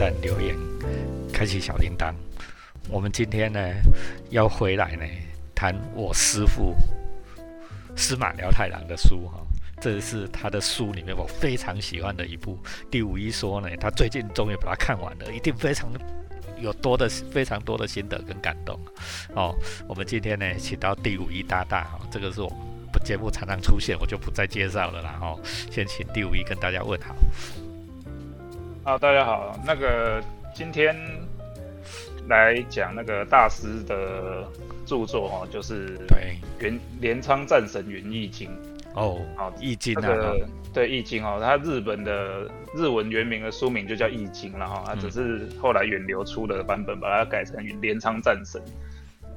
[0.00, 0.56] 站留言，
[1.30, 2.14] 开启小铃铛。
[2.88, 3.60] 我们今天呢
[4.30, 5.04] 要回来呢
[5.54, 6.74] 谈我师父
[7.94, 9.42] 司马辽太郎的书哈，
[9.78, 12.58] 这是他的书里面我非常喜欢的一部。
[12.90, 15.92] 第五一说呢，他最近终于把它看完了，一定非常
[16.58, 18.80] 有多的非常多的心得跟感动
[19.34, 19.54] 哦。
[19.86, 25.36] 我们今天呢请到第五一搭档哈，这个是我们节目常常出现，我就不再介绍了啦哈。
[25.70, 27.14] 先请第五一跟大家问好。
[28.82, 30.22] 啊，大家好，那个
[30.54, 30.96] 今天
[32.28, 34.42] 来讲那个大师的
[34.86, 36.36] 著作哦，就是对。
[36.60, 38.48] 元镰仓战神元义经
[38.94, 48.62] 哦，好易经那个对易经哦，它日本的日文原名的书名就叫易经了哈，它只是后来远流出的版本把它改成镰仓战神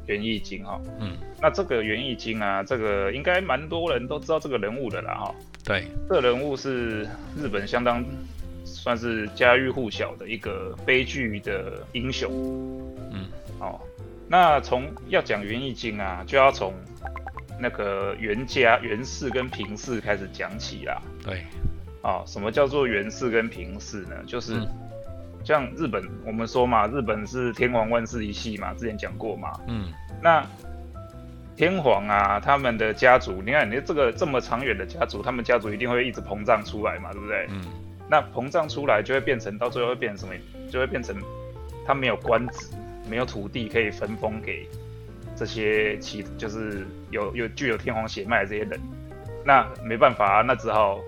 [0.05, 7.03] 元义经哈，嗯，那这个元义经啊，这个应该蛮多人都知道这个人物的啦哈，对，这个人物是
[7.35, 8.01] 日本相当。
[8.83, 12.29] 算是家喻户晓的一个悲剧的英雄，
[13.13, 13.79] 嗯，哦，
[14.27, 16.73] 那从要讲《元义经》啊，就要从
[17.57, 21.01] 那个袁家、袁氏跟平氏开始讲起啦。
[21.23, 21.45] 对，
[22.01, 24.17] 哦，什么叫做袁氏跟平氏呢？
[24.27, 24.59] 就是
[25.45, 29.57] 像日本，我们说嘛，日本是天皇万世一系嘛，之前讲过嘛。
[29.69, 30.45] 嗯，那
[31.55, 37.47] 天皇啊，他们的家族，你看你这个这么长远的家族，他们家族一定会一直膨胀出来嘛，对不对？
[37.49, 37.63] 嗯。
[38.13, 40.39] 那膨胀出来就会变成，到最后会变成什么？
[40.69, 41.19] 就会变成
[41.83, 42.67] 他没有官职，
[43.09, 44.69] 没有土地可以分封给
[45.35, 48.79] 这些其就是有有具有天皇血脉的这些人。
[49.43, 50.99] 那没办法啊，那只好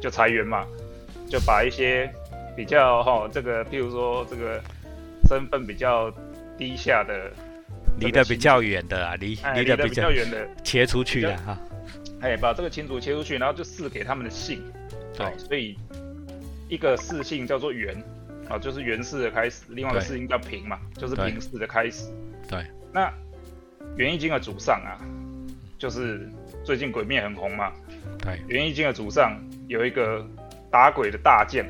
[0.00, 0.64] 就裁员嘛，
[1.28, 2.10] 就把一些
[2.56, 4.58] 比较哈这个，譬如说这个
[5.28, 6.10] 身份比较
[6.56, 7.30] 低下的，
[8.00, 11.58] 离得比较远的啊，离离得比较远的切出去了哈。
[12.22, 14.62] 哎，把这个亲族切出去，然后就赐给他们的姓。
[15.14, 15.76] 对，所以。
[16.68, 17.94] 一个四姓叫做元，
[18.48, 22.10] 啊，就是元氏的开始；另外一个四姓叫平嘛，就是平氏的开始。
[22.48, 22.64] 对。
[22.92, 23.12] 那
[23.96, 24.98] 元一经的祖上啊，
[25.78, 26.28] 就是
[26.64, 27.72] 最近鬼灭很红嘛。
[28.18, 28.40] 对。
[28.48, 29.38] 元一经的祖上
[29.68, 30.26] 有一个
[30.70, 31.66] 打鬼的大将，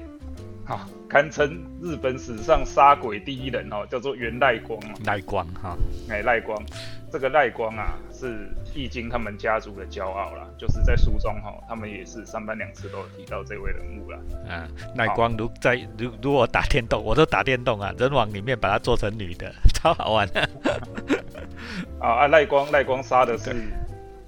[0.64, 4.76] 哈，堪称日本史上杀鬼第一人哦，叫做元赖光。
[5.04, 5.78] 赖光哈，
[6.10, 6.60] 哎，赖光，
[7.08, 8.50] 这个赖光啊是。
[8.76, 14.18] 易经他们家族的骄傲啦，就是在书中哈，他们也是三番两次都有提到这位人物啦。
[14.48, 20.28] 嗯，赖光如在如如果打电动，我都打电动啊，人网里面把它做成女的， 超好玩。
[22.02, 23.54] 啊啊，赖光赖光杀的是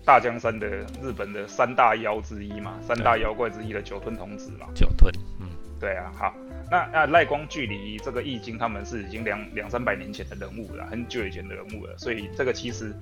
[0.04, 0.68] 大江山的
[1.02, 4.68] 日本的三大妖之一嘛，三大妖怪之一的九吞童子嘛。
[4.76, 5.48] 九吞，嗯，
[5.80, 6.32] 对啊，好，
[6.70, 12.94] 那那赖光距离这个易经他们是已经两两三百年前的人物了，很久以前的人物了，所以这个其实。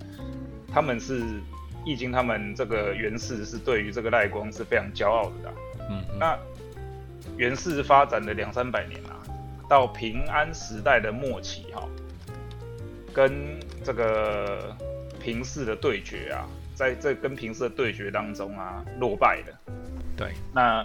[0.73, 1.23] 他们是
[1.85, 5.55] 易经，他们这个元氏是对于这个赖光是非常骄傲的啦。
[5.89, 6.37] 嗯，那
[7.37, 9.23] 元氏发展了两三百年啊，
[9.69, 11.89] 到平安时代的末期哈，
[13.13, 14.77] 跟这个
[15.23, 16.43] 平氏的对决啊，
[16.75, 19.73] 在这跟平氏的对决当中啊，落败了。
[20.17, 20.85] 对，那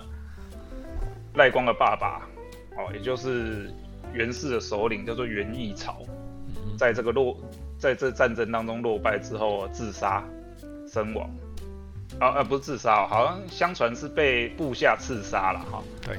[1.34, 2.28] 赖光的爸爸
[2.80, 3.70] 哦，也就是
[4.14, 5.98] 袁氏的首领叫做袁义朝，
[6.78, 7.38] 在这个落。
[7.80, 10.22] 在这战争当中落败之后自杀
[10.86, 11.30] 身亡，
[12.20, 15.82] 啊啊不是自杀，好像相传是被部下刺杀了哈。
[16.06, 16.18] 对，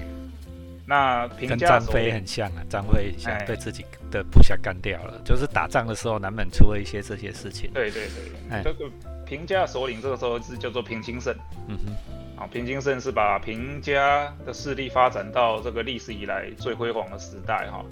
[0.86, 7.70] 那跟张飞很像啊，张飞像被自己的部下干掉了，就是打仗的时候难免出了一些这些事情。
[7.74, 8.08] 对对
[8.48, 8.90] 对，这个
[9.26, 11.36] 平家首领这个时候是叫做平清盛。
[11.68, 11.92] 嗯哼，
[12.40, 17.84] 啊平清盛是把平家的势力发展到这个历史以来最辉煌的时代哈。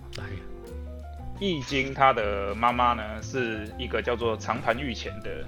[1.38, 5.44] 易经他的妈妈呢，是一个叫做长盘御前的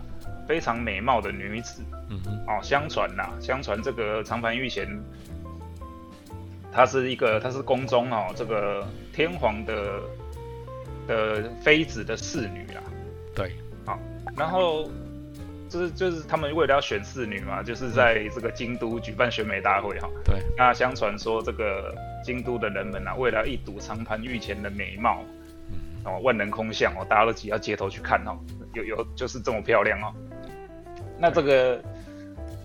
[0.47, 1.83] 非常美貌的女子。
[2.11, 4.87] 嗯哼，哦，相传呐，相传这个长盘御前，
[6.71, 10.01] 她是一个，她是宫中哦，这个天皇的
[11.09, 12.83] 的妃子的侍女啦。
[13.35, 13.99] 对，好，
[14.37, 14.89] 然后
[15.71, 20.11] 就是就是他们为了要选侍女嘛，就是在这个京都举办选美大会哈。
[20.25, 25.25] 对，那相传说这个京都的人们啊，为了一睹长盘御前的美貌。
[26.03, 28.35] 哦，万人空巷哦，大家都挤到街头去看哦，
[28.73, 30.15] 有有就是这么漂亮哦。
[31.19, 31.79] 那这个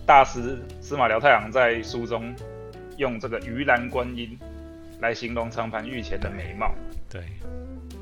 [0.06, 2.34] 大师司马辽太郎在书中
[2.96, 4.40] 用这个鱼兰观音
[5.02, 6.74] 来形容长盘御前的美貌。
[7.10, 7.22] 对，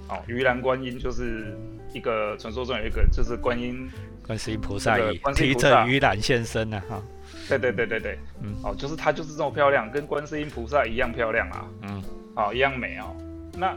[0.08, 1.58] 哦，鱼兰观音就是
[1.94, 3.90] 一个传说中有一个就是观音
[4.26, 4.98] 观世音菩萨
[5.36, 7.02] 提着鱼篮现身呢哈。
[7.50, 11.66] 对对对对对，嗯，哦，就是她就是这么漂亮，跟观世音菩萨一样漂亮啊。
[11.82, 12.04] 嗯，
[12.36, 13.14] 哦，一样美哦。
[13.58, 13.76] 那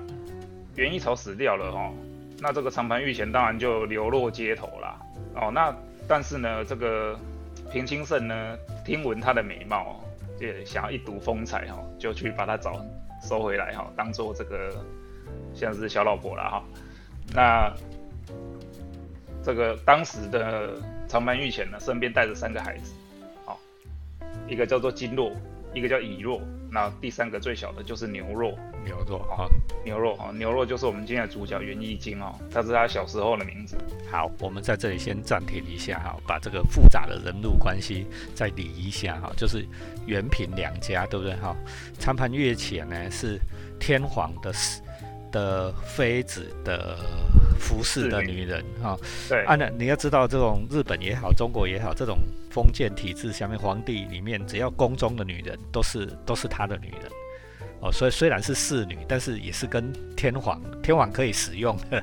[0.77, 1.93] 袁一朝死掉了哈，
[2.39, 4.97] 那这个长盘御前当然就流落街头啦。
[5.35, 5.75] 哦，那
[6.07, 7.19] 但是呢，这个
[7.73, 10.01] 平清盛呢，听闻她的美貌，
[10.39, 12.81] 也想要一睹风采哈，就去把她找
[13.21, 14.71] 收回来哈，当做这个
[15.53, 16.65] 现在是小老婆了哈。
[17.35, 17.73] 那
[19.47, 20.75] 这个当时的
[21.07, 22.93] 长盘御前呢，身边带着三个孩子，
[23.45, 23.57] 好，
[24.49, 25.31] 一个叫做金若，
[25.73, 28.51] 一个叫乙若，那第三个最小的就是牛若。
[28.85, 29.49] 牛若哈，
[29.85, 33.77] 牛若哈，牛若就是我们今天的主角袁义经哦，他是他小时候的名字。
[34.11, 38.05] 好，我们在这里先暂停一下哈，把这个复杂的人物关系
[38.35, 39.65] 再理一下哈，就是
[40.07, 41.55] 元平两家对不对哈？
[42.01, 43.39] 长盘月前呢是
[43.79, 44.53] 天皇的
[45.31, 46.99] 的妃子的
[47.57, 48.97] 服侍的女人哈。
[49.29, 52.19] 对，啊那你要知道这种日本也好，中国也好，这种
[52.51, 57.11] 封建体制下面皇帝里面只要宫中的女人都是都是他的女人。
[57.81, 62.03] 哦，所以虽然是侍女，但是也是跟天皇，天皇可以使用的，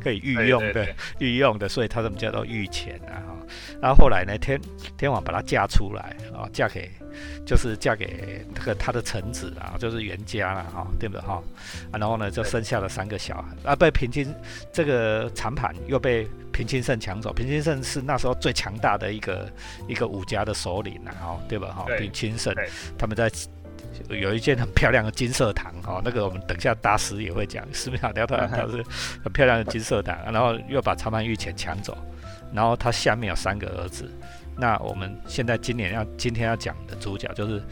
[0.00, 0.86] 可以御用的，
[1.18, 3.46] 御用的，所以他怎么叫做御前啊哈。
[3.80, 4.60] 然后后来呢，天
[4.96, 6.90] 天皇把她嫁出来啊，嫁给
[7.46, 11.42] 就是嫁给那个他的臣子啊，就是袁家了哈，对不对哈？
[11.90, 14.34] 啊，然后呢就生下了三个小孩啊，被平清
[14.72, 19.50] 这个长盘又被平清盛抢走，平清盛是那时候最强大的一个
[19.88, 21.86] 一个武家的首领啊，哈，对吧哈？
[21.98, 22.54] 平清盛
[22.98, 23.30] 他们在。
[24.08, 28.84] 有一件很漂亮的金色堂哈，那个我们等下大师也会讲，寺庙聊它它是
[29.22, 31.96] 很漂亮的金色堂，然后又把长盘御前抢走，
[32.52, 34.10] 然后他下面有三个儿子，
[34.56, 37.62] 那我们现在今年要今天要讲的主角就是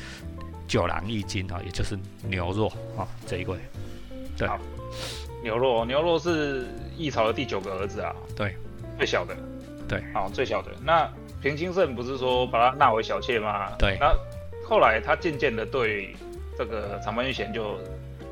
[0.66, 3.56] 九郎义经哈，也就是牛肉哈这一位，
[4.36, 4.48] 对，
[5.42, 6.66] 牛肉牛肉是
[6.96, 8.54] 义朝的第九个儿子啊，对，
[8.96, 9.36] 最小的，
[9.88, 11.08] 对，好最小的，那
[11.42, 13.72] 平清盛不是说把他纳为小妾吗？
[13.78, 14.14] 对，那。
[14.64, 16.14] 后来他渐渐的对
[16.56, 17.78] 这个长盘玉贤就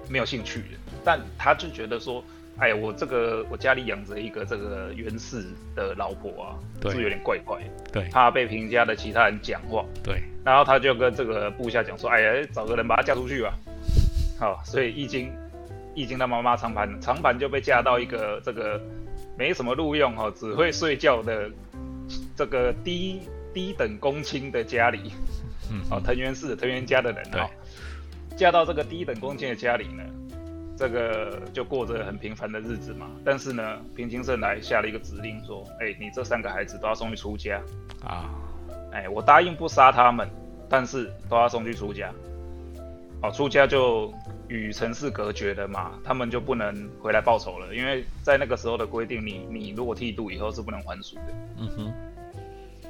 [0.08, 2.22] 没有兴趣了，但他就觉得说，
[2.58, 5.44] 哎，我这个我家里养着一个这个袁氏
[5.74, 6.58] 的老婆啊，
[6.90, 7.60] 是有点怪怪，
[7.92, 13.54] 对，怕被平家的其他人讲话，对，然后他就跟这个部下讲说，哎呀，找个人把她嫁出去吧，
[14.38, 15.32] 好，所以易经
[15.94, 18.80] 易经的妈妈长盘长盘就被嫁到一个这个
[19.38, 21.50] 没什么录用哈，只会睡觉的
[22.36, 23.22] 这个低
[23.54, 25.12] 低等公卿的家里。
[25.70, 27.48] 嗯，哦，藤原氏藤原家的人哈，
[28.36, 30.02] 嫁到这个低等公卿的家里呢，
[30.76, 33.06] 这个就过着很平凡的日子嘛。
[33.24, 37.60] 但是呢，平清盛来下了一个指令，说，哎，你这三个孩子都要送去出家
[38.02, 38.30] 啊。
[38.92, 40.28] 哎，我答应不杀他们，
[40.68, 42.12] 但是都要送去出家。
[43.22, 44.12] 哦，出家就
[44.48, 51.22] 与城市隔绝了嘛，他们就不能回来报仇了，因为在那个时候的规定，你你如果剃度以后是不能还俗的。
[51.58, 51.92] 嗯哼。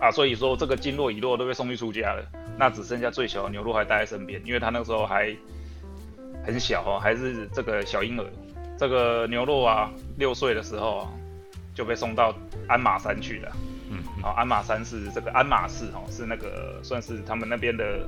[0.00, 2.24] 啊，所以说这个金洛、乙洛都被送去出家了。
[2.58, 5.36] 那只剩下最小的牛肉还待在身边，因为他那个时候还
[6.44, 8.24] 很小哦，还是这个小婴儿。
[8.78, 11.08] 这个牛肉啊，六岁的时候啊，
[11.74, 12.34] 就被送到
[12.66, 13.52] 鞍马山去了。
[13.90, 18.06] 嗯，好，鞍马山是这个鞍马寺哦，是那个算是他们那边的。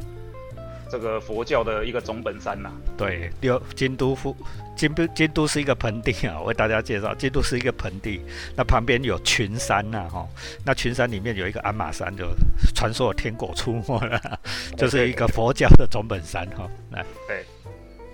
[0.92, 4.36] 这个佛教的一个总本山呐，对，六京都府，
[4.76, 8.20] 京都京都是一个盆地啊，我为大家介绍，京都是一个盆地，
[8.54, 10.28] 那旁边有群山呐，哈，
[10.66, 12.28] 那群山里面有一个鞍马山，就
[12.74, 14.20] 传说天狗出没了，
[14.76, 17.42] 就是一个佛教的总本山哈，来，对，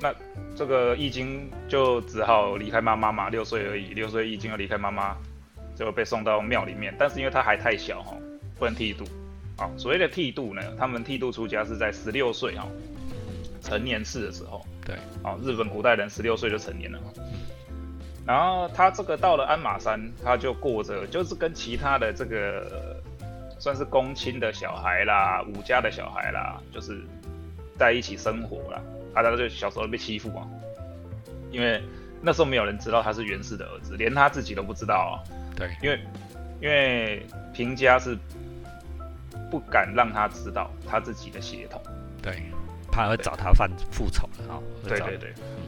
[0.01, 0.15] 那
[0.55, 5.17] 这个易经就只好离开妈妈嘛，六岁而已，六岁易经要离开妈妈，
[5.75, 8.17] 就被送到庙里面，但是因为他还太小哈，
[8.57, 9.05] 不能剃度。
[9.59, 12.65] 啊，所谓的剃度呢，他们剃度出家是在十六岁哈，
[13.61, 14.65] 成年式的时候。
[14.85, 16.99] 对，啊，日本古代人十六岁就成年了。
[18.25, 23.03] 然后他这个到了鞍马山，他就过着就是跟其他的这个
[23.59, 27.03] 算是公亲的小孩啦、武家的小孩啦，就是
[27.77, 28.81] 在一起生活啦。
[29.13, 30.47] 他他就小时候被欺负啊，
[31.51, 31.83] 因为
[32.23, 35.15] 那时候没有人知道他是袁氏的儿子，连他自己都不知道啊。
[35.57, 36.01] 对，因为
[36.61, 38.17] 因为平家是。
[39.51, 41.81] 不敢让他知道他自己的血统，
[42.21, 42.43] 对，
[42.91, 44.63] 怕会找他犯复仇了哈。
[44.87, 45.67] 对对对，嗯，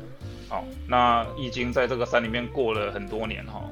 [0.48, 3.62] 好，那易经在这个山里面过了很多年哈。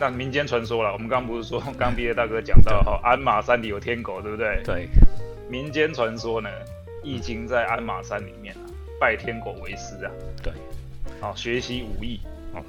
[0.00, 4.62] 那民间传说了，我们刚刚不是说 刚毕业大哥讲到哈，鞍马山里有天狗，对不对？
[4.64, 4.88] 对。
[5.50, 6.48] 民间传说呢，
[7.02, 8.64] 易经在鞍马山里面啊，
[9.00, 10.10] 拜天狗为师啊。
[10.42, 10.52] 对。
[11.20, 12.20] 好，学习武艺，
[12.54, 12.62] 哦，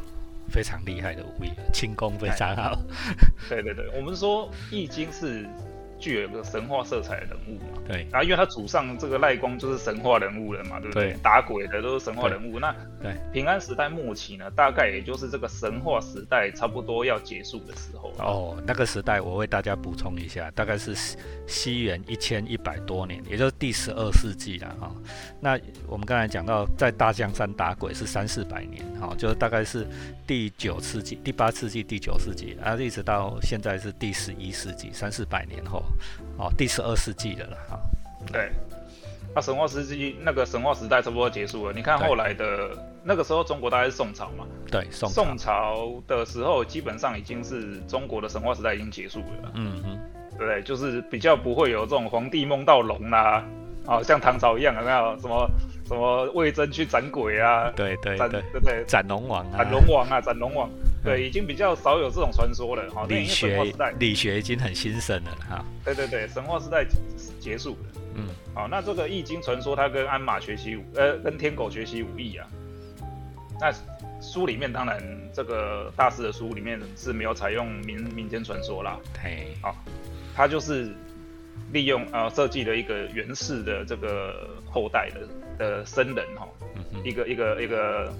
[0.49, 2.77] 非常厉害的武艺，轻功非常好。
[3.47, 5.47] 对对对，我们说易经是。
[5.99, 11.13] 具有一个神话色彩的人物嘛，对，然后因为他祖上这个赖光就是神话人物了嘛，对不对？
[11.21, 12.59] 打鬼的都是神话人物。
[12.59, 18.13] 那对平安时代末期呢，大概也就是这个神话时代差不多要结束的时候。
[18.19, 20.95] 哦，那个时代我为大家补充一下，大概是
[21.45, 24.91] 西元一千一百多年，也就是第十二世纪了哈。
[25.41, 29.85] 那我们刚才讲到在大江山打鬼是三四百年，哈，就是大概是
[30.25, 35.83] 第九世纪、第八世纪、第九世纪，啊，一直到现在是第十一世纪，三四百年后。
[36.37, 37.79] 哦，第十二世纪的了哈。
[38.31, 38.51] 对，
[39.33, 41.73] 那神话时期那个神话时代差不多结束了。
[41.73, 42.69] 你看后来的
[43.03, 49.99] 那个时候中国大概是宋朝嘛，对，宋宋朝的时候基本上已经是中国的神话时代已经结束了，嗯嗯，
[50.31, 50.61] 对不对？
[50.63, 53.43] 就是比较不会有这种皇帝梦到龙啦，
[53.85, 55.49] 啊，像唐朝一样有没有什么
[55.89, 57.71] 什么魏征去斩鬼啊？
[57.75, 60.69] 对对对对对，斩龙王啊，斩龙王啊，斩龙王，
[61.03, 66.85] 对，已经比较少有这种传说了，哈，理学理学已经很兴盛了，哈，对对对，神话时代
[67.39, 67.99] 结束了。
[68.13, 72.45] 嗯，好，那这个易经传说，他跟鞍马学习武，呃，跟天狗学习武艺啊。
[73.59, 73.73] 那
[74.21, 75.01] 书里面当然，
[75.33, 78.99] 这个大师的书里面是没有采用民民间传说啦。
[79.19, 79.75] 嘿，好，
[80.35, 80.93] 他就是
[81.71, 85.21] 利用呃设计了一个源氏的这个后代的
[85.57, 86.47] 的僧人哈，
[87.03, 88.13] 一个一个一个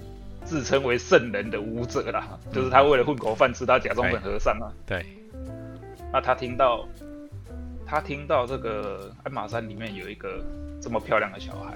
[0.46, 4.72] 自称为圣人的武者啦，就是他为了混口饭吃，他假装成和尚啊。
[4.86, 5.05] 对，
[6.12, 6.88] 那他听到。
[7.91, 10.39] 他听到这个鞍马山里面有一个
[10.79, 11.75] 这么漂亮的小孩，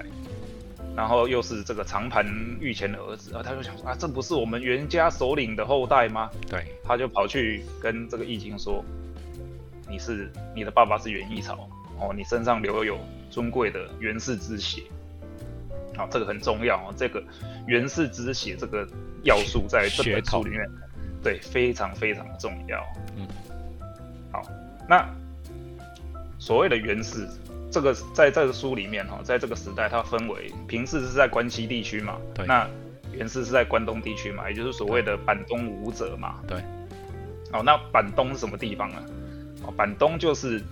[0.94, 2.24] 然后又是这个长盘
[2.60, 6.30] 御前的儿子，啊他就想说啊，这不是我们袁家首领的后代吗？
[6.48, 8.84] 对，他就跑去跟这个易经说，
[9.88, 12.98] 你是你的爸爸是元一朝哦，你身上留有
[13.30, 14.82] 尊贵的元氏之血，
[15.96, 17.22] 好，这个很重要哦，这个
[17.66, 18.86] 元氏之血这个
[19.22, 20.68] 要素在这本书里面，
[21.22, 22.82] 对，非常非常的重要。
[23.16, 23.26] 嗯，
[24.32, 24.42] 好，
[24.88, 25.08] 那。
[26.36, 27.26] 所谓的元氏，
[27.70, 32.68] 这个在这个书里面哈，在这个时代它分为平氏是在关西地区嘛，对，那
[33.12, 36.58] 元氏是在关东地区嘛，也就是所谓的板东武者嘛，对。
[37.52, 39.02] 哦，那板东是什么地方呢？
[39.66, 40.62] 哦，板东就是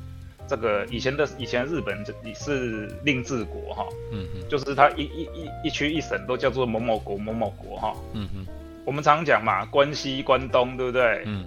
[0.46, 8.46] 这个以前的以前日本是令治国哈，嗯嗯，就是它一一一一区一省都叫做某某国某某国哈，嗯嗯，
[8.84, 11.22] 我们常讲嘛，关西关东对不对？
[11.26, 11.46] 嗯。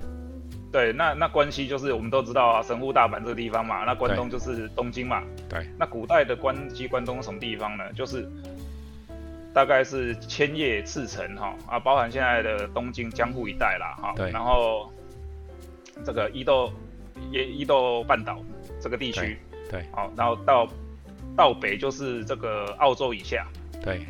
[0.71, 3.85] 对，那那关西就是我们都知道啊，神户大阪这个地方嘛。
[3.85, 5.23] 那关东就是东京嘛。
[5.47, 5.65] 对。
[5.79, 7.85] 那古代的关西、关东什么地方呢？
[7.93, 8.29] 就是
[9.53, 14.13] 大概是千叶、赤城哈啊，包含现在的东京、江户一带啦哈。
[14.17, 14.29] 对。
[14.31, 14.91] 然后
[16.03, 16.69] 这个伊豆、
[17.31, 18.41] 伊伊豆半岛
[18.81, 19.37] 这个地区。
[19.69, 19.85] 对。
[19.91, 20.67] 好，然后到
[21.35, 23.47] 到北就是这个澳洲以下。
[23.83, 24.05] 对。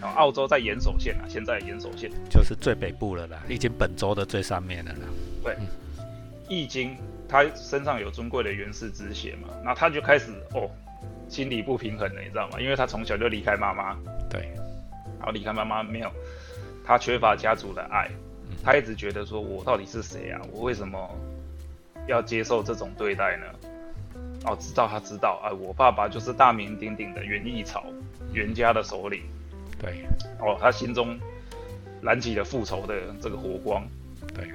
[0.00, 5.00] 然后澳洲在岩手县啊，现在岩手县就是最北部了啦，已经本州的最上面了啦。
[5.42, 5.56] 对。
[6.48, 6.96] 易经，
[7.28, 10.68] 他身上有尊贵的元氏之血嘛，那他就开始哦，
[11.28, 12.60] 心理不平衡了，你知道吗？
[12.60, 13.96] 因为他从小就离开妈妈，
[14.28, 14.50] 对，
[15.18, 16.10] 然后离开妈妈没有，
[16.84, 18.10] 他缺乏家族的爱，
[18.62, 20.42] 他一直觉得说，我到底是谁啊？
[20.52, 20.98] 我为什么
[22.06, 23.46] 要接受这种对待呢？
[24.44, 27.84] 哦，知道他知道，哎，我爸爸就是大名鼎鼎的袁义朝，
[28.32, 29.22] 袁家的首领，
[29.78, 30.04] 对，
[30.40, 31.18] 哦，他心中
[32.00, 33.86] 燃起了复仇的这个火光，
[34.34, 34.50] 对。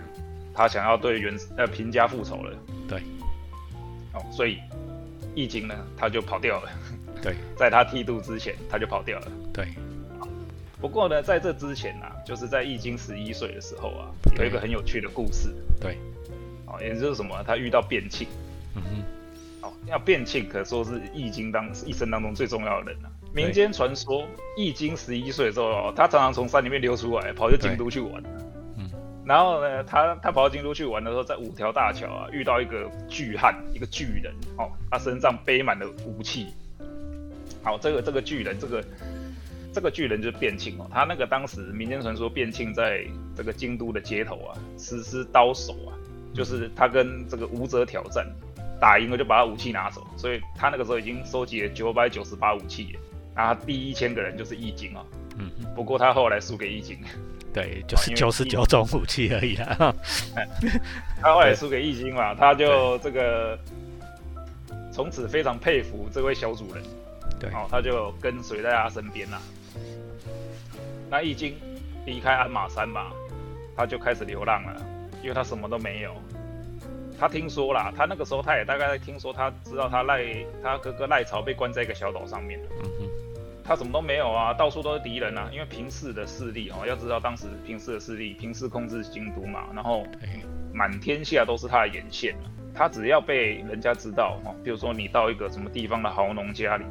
[0.54, 2.51] 他想要对袁呃平家复仇了，
[2.88, 3.00] 对，
[4.12, 4.58] 哦，所以
[5.36, 6.70] 易经呢，他就跑掉了，
[7.22, 9.68] 对， 在他剃度之前，他就跑掉了，对。
[10.82, 15.96] 不过呢，在这之前呢，就是在易经十一岁的时候啊，有一个很有趣的故事，对，
[16.68, 18.28] 哦，也就是什么，他遇到变庆，
[18.76, 23.10] 嗯哼，哦，要变庆可说是易经当一生当中最重要的人了。
[23.34, 28.22] 民间传说，易经十一岁的时候，他常常从山里面溜出来，跑去京都去玩。
[29.26, 36.48] 然后呢，他他跑到京都去玩的时候，在五条大桥啊，遇到一个巨汉，一个巨人哦，他身上背满了武器。
[37.62, 38.82] 好，这个这个巨人，这个
[39.74, 43.06] 这个巨人就是卞庆哦，他那个当时民间传说，卞庆在
[43.36, 45.92] 这个京都的街头啊，实施刀手啊，
[46.34, 48.27] 就是他跟这个武者挑战，
[48.79, 52.96] 打赢了就把他武器拿走，所以他那个时候已经收集了九百九十八武器，
[53.36, 55.03] 然后第一千个人就是易经啊，
[55.38, 56.98] 嗯，不过他后来输给易经。
[57.53, 59.96] 对，就是九十九种武器而已啦。
[61.19, 63.57] 他后来输给易经嘛，他就这个
[64.91, 66.84] 从此非常佩服这位小主人。
[67.39, 69.41] 对，哦，他就跟随在他身边啦。
[71.10, 71.55] 那易经
[72.05, 73.12] 离开鞍马山嘛，
[73.75, 74.86] 他就开始流浪了，
[75.22, 76.14] 因为他什么都没有。
[77.20, 80.24] 他听说啦，他那个时候他也大概听说，他知道他赖
[80.62, 83.10] 他哥哥赖朝被关在一个小岛上面嗯哼。
[83.64, 85.50] 他什么都没有啊，到处都是敌人啊！
[85.52, 90.08] 因为平氏的势力哦，要知道当时平氏的势力，平氏控制京都嘛，然后
[90.74, 92.34] 满天下都是他的眼线
[92.74, 96.86] 他只要被人家知道哦，比如说你到一个什么地方的豪农家里，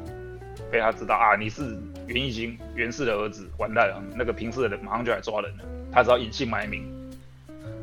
[0.69, 5.63] 被他知道啊，你是袁义经袁氏的儿子，完蛋了，那个平氏的人马上就来抓人了。
[5.91, 6.96] 他只要隐姓埋名。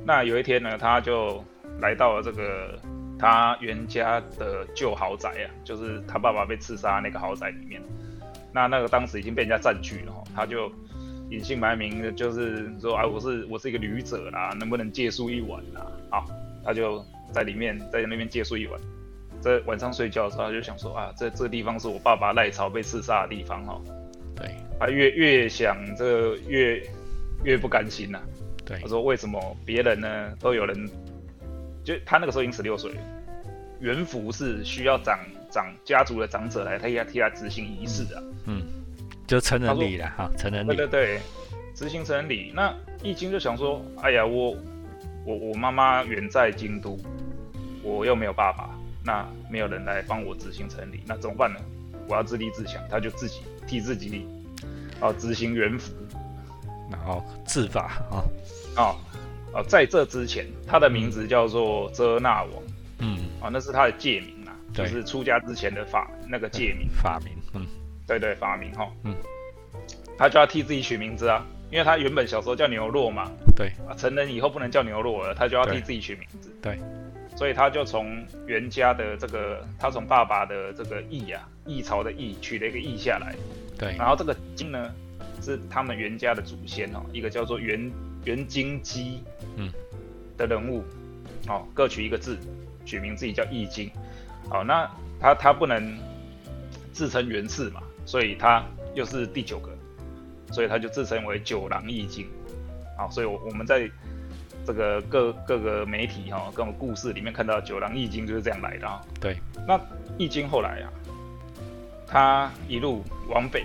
[0.06, 1.42] 那有一天呢，他就
[1.80, 2.78] 来到了这个
[3.18, 7.80] 他原家的旧豪宅啊，就是他爸爸被刺杀那个豪宅里面。
[8.52, 10.70] 那那个当时已经被人家占据了哈，他就
[11.30, 15.87] 隐姓埋名的，就是说啊，我是我是一个旅者啦，能不能借宿一晚啦？
[16.11, 16.26] 好，
[16.64, 18.78] 他就在里面在那边借宿一晚。
[19.40, 23.82] 在晚上睡觉的时候，他就想说啊，这这个地方是我爸爸赖朝被刺杀的地方哦。
[24.37, 24.54] 对。
[24.78, 26.82] 他越越想这越
[27.42, 28.20] 越不甘心呐。
[28.64, 30.88] 对，他说为什么别人呢都有人，
[31.85, 32.92] 就他那个时候已经十六岁，
[33.80, 35.18] 元服是需要长
[35.50, 38.23] 长家族的长者来替他替他执行仪式的。
[38.47, 38.62] 嗯，
[39.26, 40.68] 就成人礼了哈，成人礼。
[40.68, 41.21] 对对对，
[41.75, 42.52] 执行成人礼。
[42.54, 44.56] 那易经就想说，哎呀，我
[45.25, 46.99] 我我妈妈远在京都，
[47.83, 48.71] 我又没有爸爸，
[49.04, 51.61] 那没有人来帮我执行成人礼，那怎么办呢？
[52.06, 54.26] 我要自立自强，他就自己替自己
[55.00, 55.92] 啊执行元服，
[56.91, 58.25] 然后自法啊。
[58.76, 58.97] 哦，
[59.53, 62.62] 哦，在这之前，他的名字叫做遮那王，
[62.99, 66.88] 嗯，啊，那是他的戒名啊，就是出家之前的法那个戒名。
[66.91, 67.67] 法名，嗯，
[68.07, 69.14] 对对，法名哈，嗯，
[70.19, 76.79] 他就要替自己取名字啊，因为他原本小时候叫牛洛嘛，对，啊，成人以后不能叫牛洛了，他就要替自己取名字，对，
[77.37, 83.35] 所以他就从袁家的这个，他从爸爸的这个义啊，义朝的义取了一个义下来，
[83.79, 84.93] 对，然后这个金呢，
[85.45, 87.93] 是他们袁家的祖先哦，一个叫做袁。
[88.25, 89.23] 袁金基，
[89.57, 89.71] 嗯，
[90.39, 90.83] 的人物，
[91.47, 92.39] 哦，各取一个字，
[92.87, 93.91] 取名自己叫易经，
[94.49, 95.99] 哦，那他他不能
[96.91, 99.69] 自称袁氏嘛，所以他又是第九个，
[100.53, 102.27] 所以他就自称为九郎易经，
[102.97, 103.91] 好，所以我我们在
[104.67, 109.03] 这个各各个媒体哈，各种故事里面看到九郎易经就是这样来的啊。
[109.21, 109.37] 对，
[109.69, 109.79] 那
[110.17, 110.89] 易经后来啊，
[112.07, 113.65] 他一路往北，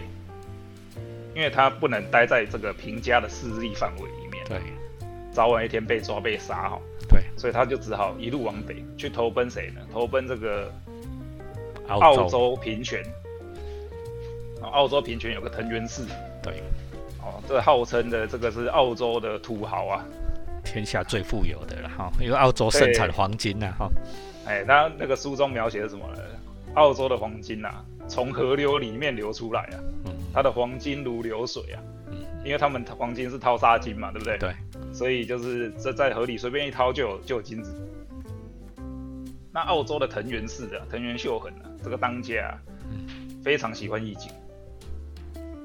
[1.39, 4.43] 因为他不能待在这个平家的势力范围里面。
[4.45, 4.59] 对，
[5.31, 6.81] 早晚一天被抓被杀哈。
[7.07, 9.79] 对，所以他就只好一路往北去投奔谁呢？
[9.89, 10.69] 投奔这个
[11.87, 13.01] 澳洲平泉。
[14.61, 16.03] 澳洲平泉有个藤原氏。
[16.43, 16.61] 对，
[17.21, 20.03] 哦，这号称的这个是澳洲的土豪啊，
[20.65, 23.89] 天下最富有的了哈，因为澳洲盛产黄金呐哈。
[24.45, 26.21] 哎，他那个书中描写的什么呢？
[26.73, 27.73] 澳洲的黄金呐，
[28.09, 31.81] 从河流里面流出来啊，嗯，它的黄金如流水啊。
[32.41, 34.37] 因为他们黄金是掏沙金嘛，对不对？
[34.37, 34.55] 对。
[34.93, 37.75] 所以就是在在河里随便一掏就有就有金子。
[39.51, 42.57] 那澳洲的藤原氏的藤原秀衡啊，这个当家，
[43.43, 44.31] 非常喜欢易经。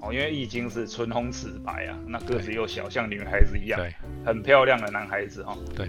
[0.00, 3.94] 哦，因为易经是唇红齿白啊，那个子又小，像女孩子一样，对，
[4.26, 5.56] 很漂亮的男孩子哈。
[5.76, 5.88] 对。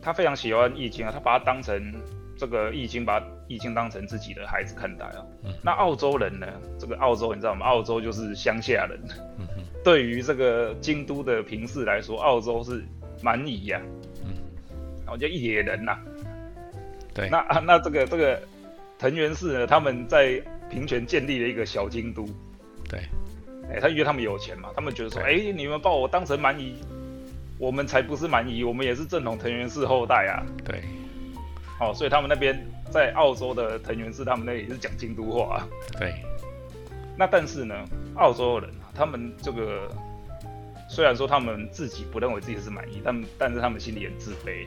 [0.00, 1.92] 他非常喜欢易经啊，他把它当成
[2.38, 5.24] 这个易经，把易经当成自己的孩子看待啊。
[5.44, 5.52] 嗯。
[5.62, 6.46] 那澳洲人呢？
[6.78, 7.66] 这个澳洲你知道吗？
[7.66, 9.00] 澳洲就是乡下人。
[9.38, 9.46] 嗯。
[9.84, 12.84] 对于这个京都的平氏来说，澳洲是
[13.22, 13.80] 蛮夷呀，
[14.24, 14.34] 嗯，
[15.04, 15.96] 然后叫野人呐，
[17.14, 18.42] 对，那那这个这个
[18.98, 22.26] 藤原氏呢，他们在平泉建立了一个小京都，
[22.88, 22.98] 对，
[23.70, 26.74] 哎，他因为他们有钱嘛，他们觉得说，哎，你们把我当成蛮夷，
[27.56, 30.82] 我们才不是蛮夷，我们也是正统藤原氏后代啊，对，
[31.80, 32.58] 哦，所以他们那边
[32.90, 35.66] 在澳洲的藤原氏，他们那里是讲京都话，
[35.98, 36.14] 对，
[37.16, 37.74] 那但是呢，
[38.14, 38.70] 澳洲人。
[38.98, 39.94] 他们这个
[40.88, 44.64] 虽然说他们自己不认为自己是满意，但但是他们心里很自卑，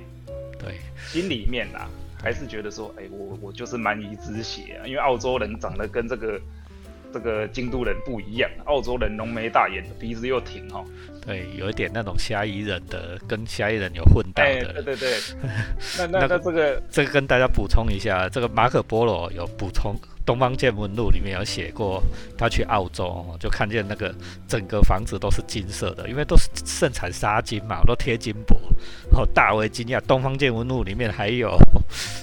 [0.60, 1.89] 对，心里面啊
[2.22, 6.39] 还是觉得说，哎，我我就是蛮夷之血啊，因为澳洲人长得跟这个
[7.13, 10.84] 这个京都人不一样，澳洲人浓眉大眼，鼻子又挺哈，
[11.26, 15.17] 对，有一点那种虾夷人的，跟虾夷人有混到的，对对对，
[15.98, 19.95] 那那那这个这个跟大家补充一下，这个马可波罗有补充。
[20.32, 22.04] 《东方见闻录》里面有写过，
[22.38, 24.13] 他去澳洲就看见那个
[24.48, 28.56] 整个房子都是金色的，因为都是盛产沙金嘛，都贴金箔，
[29.12, 29.98] 然后大为惊讶。
[30.06, 31.58] 《东方见闻录》里面还有，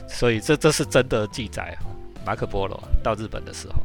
[0.09, 1.89] 所以这这是真的记载哈。
[2.25, 3.83] 马可波罗到日本的时候，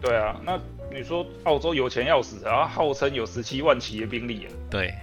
[0.00, 0.58] 对啊，那
[0.92, 4.94] 你说澳洲有钱要死然后，号称有十七万骑的兵力啊，对，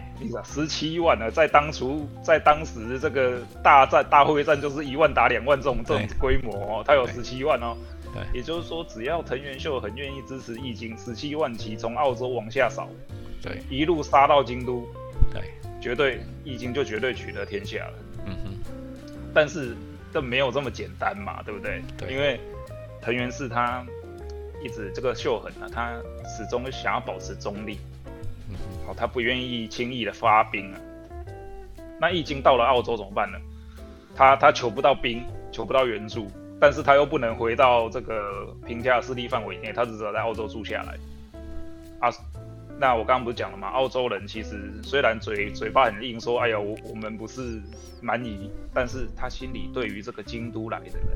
[0.44, 7.76] 十七万呢，在当初在当时这个大战大会战就是一万打两万这种这种规模哦，他有十七万哦。
[8.32, 12.88] 也就是说，只要藤原秀很愿意支持易经，十七万骑从澳洲往下扫，
[13.42, 14.88] 对，一路杀到京都，
[15.34, 15.42] 对，
[15.82, 17.94] 绝对易经就绝对取得天下了。
[18.26, 18.72] 嗯哼，
[19.34, 19.76] 但是
[20.14, 21.84] 这没有这么简单嘛，对不对？
[21.98, 22.40] 对，因为
[23.02, 23.86] 藤原氏他
[24.66, 25.94] 一直这个秀恒啊，他
[26.26, 27.78] 始终想要保持中立，
[28.84, 30.80] 好，他不愿意轻易的发兵啊。
[32.02, 33.38] 那易经到了澳洲怎么办呢？
[34.16, 36.28] 他他求不到兵，求不到援助。
[36.60, 40.98] 但是他又不能回到这个平价势力范围内，他只能在澳洲住下来。
[42.00, 42.10] 啊，
[42.80, 43.68] 那我刚刚不是讲了吗？
[43.68, 47.62] 澳洲人其实虽然嘴嘴巴很硬，说哎呀我我们不是
[48.02, 51.08] 蛮夷，但是他心里对于这个京都来的人，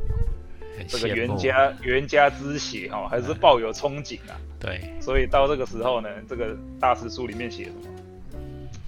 [0.88, 4.40] 这个袁家袁家之血哈，还是抱有憧憬啊。
[4.60, 8.00] 对，所以到这个时候呢，这个大师书里面写什么？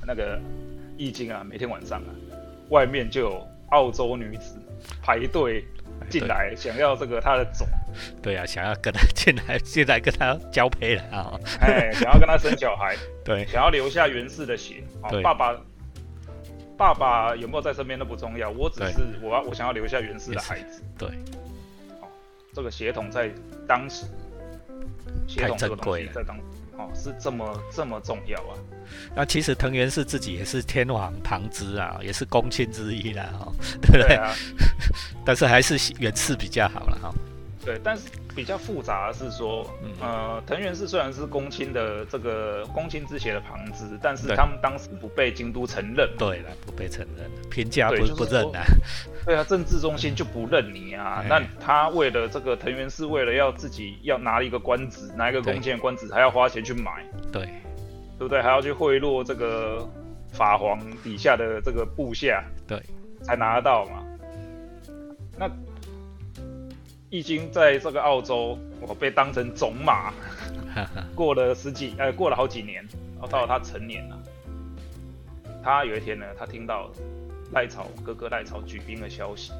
[0.05, 0.39] 那个
[0.97, 2.09] 易经啊，每天晚上啊，
[2.69, 4.57] 外面就有澳洲女子
[5.01, 5.63] 排队。
[6.09, 7.65] 进来，想要这个他的种。
[8.21, 11.39] 对啊，想要跟他进来，进来跟他交配了啊！
[11.61, 14.83] 哎，想要跟他生小孩， 对，想要留下袁氏的血。
[15.09, 15.55] 对，爸爸，
[16.75, 20.81] 爸爸有没有在身边都不重要，我只是我要我想要留下袁氏的孩子。
[20.97, 21.13] 对，哦，
[22.53, 23.31] 这个血统在
[23.67, 24.05] 当时，
[25.27, 26.37] 血统这个东西在当。
[26.77, 28.55] 哦，是这么这么重要啊！
[29.13, 34.19] 那其实藤原氏自己也是天皇旁支啊，也是公卿之一啦，哈，对不对？
[35.23, 37.13] 但是还是源氏比较好了，哈。
[37.63, 39.69] 对，但是比较复杂的是说，
[40.01, 46.09] 呃，藤原氏虽然是公卿的这个公卿之血的旁支，但是他们当时不被京都承认。
[46.17, 48.63] 对了，不被承认，评价不不认啊。
[49.25, 51.23] 对啊，政治中心就不认你啊。
[51.29, 57.05] 那他为了这个藤原氏，为了要自己要拿一个官职，拿一个公卿的官职，还要花钱去买。
[57.31, 57.43] 对，
[58.17, 58.41] 对不对？
[58.41, 59.87] 还要去贿赂这个
[60.31, 62.43] 法皇底下的这个部下。
[62.67, 62.81] 对，
[63.21, 64.03] 才拿得到嘛。
[65.37, 65.47] 那。
[67.11, 70.13] 易经在这个澳洲，我被当成种马，
[71.13, 72.75] 过了十几，呃，过了好几年，
[73.15, 74.17] 然后到了他成年了。
[75.61, 76.89] 他有一天呢，他听到
[77.51, 79.51] 赖草哥哥赖草举兵的消息，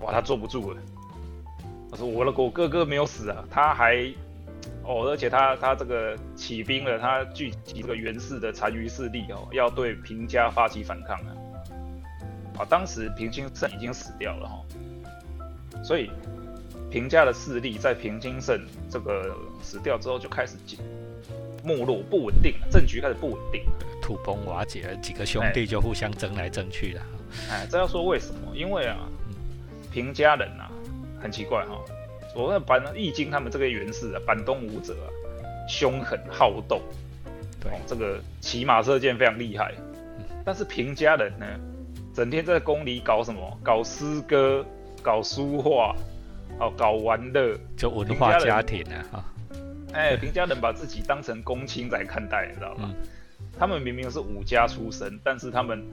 [0.00, 0.82] 哇，他坐不住了。
[1.92, 4.12] 他说：“我的我哥哥没有死啊，他还
[4.82, 11.30] 哦，而且他他这个起兵了，他聚集这个袁氏的残余势力哦，要对平家发起反抗啊。
[12.58, 14.60] 啊，当时平清盛已经死掉了哈，
[15.84, 16.10] 所以。
[16.94, 18.56] 平家的势力在平津盛
[18.88, 20.56] 这个死掉之后就开始
[21.64, 23.64] 没落不稳定，政局开始不稳定，
[24.00, 27.00] 土崩瓦解，几个兄弟就互相争来争去的。
[27.50, 28.54] 哎，这要说为什么？
[28.54, 28.96] 因为啊，
[29.90, 30.70] 平家人啊，
[31.20, 31.80] 很奇怪哈，
[32.32, 35.10] 我问板易经他们这个元氏啊，板东武者啊，
[35.68, 36.80] 凶狠好斗，
[37.60, 39.74] 对，这个骑马射箭非常厉害。
[40.44, 41.46] 但是平家人呢，
[42.14, 43.58] 整天在宫里搞什么？
[43.64, 44.64] 搞诗歌，
[45.02, 45.96] 搞书画。
[46.58, 47.58] 哦，搞玩乐。
[47.76, 49.24] 就文化家庭啊，哈，
[49.92, 52.94] 哎，平家人把自己当成公卿在看待，你知道吗？
[53.58, 55.84] 他们明明是武家出身，但是他们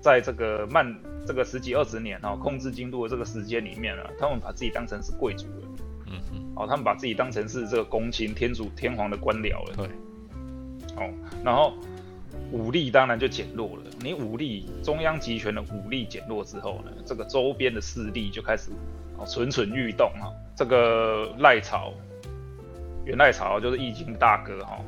[0.00, 5.68] 在这个慢这个十几二十年哦，控制京都的这个时间里面啊，他们把自己当成是贵族了，
[6.06, 9.86] 嗯嗯，哦，他们把自己当成是这个公卿、天主、天皇的官僚了，对，
[10.96, 11.12] 哦，
[11.44, 11.74] 然后
[12.52, 18.70] 武力当然就减弱了，你武力中央集权的武力减弱之后呢，这个周边的势力就开始。
[19.26, 20.32] 蠢蠢欲动啊！
[20.56, 21.92] 这个赖朝，
[23.04, 24.78] 元赖朝就是易经大哥哈，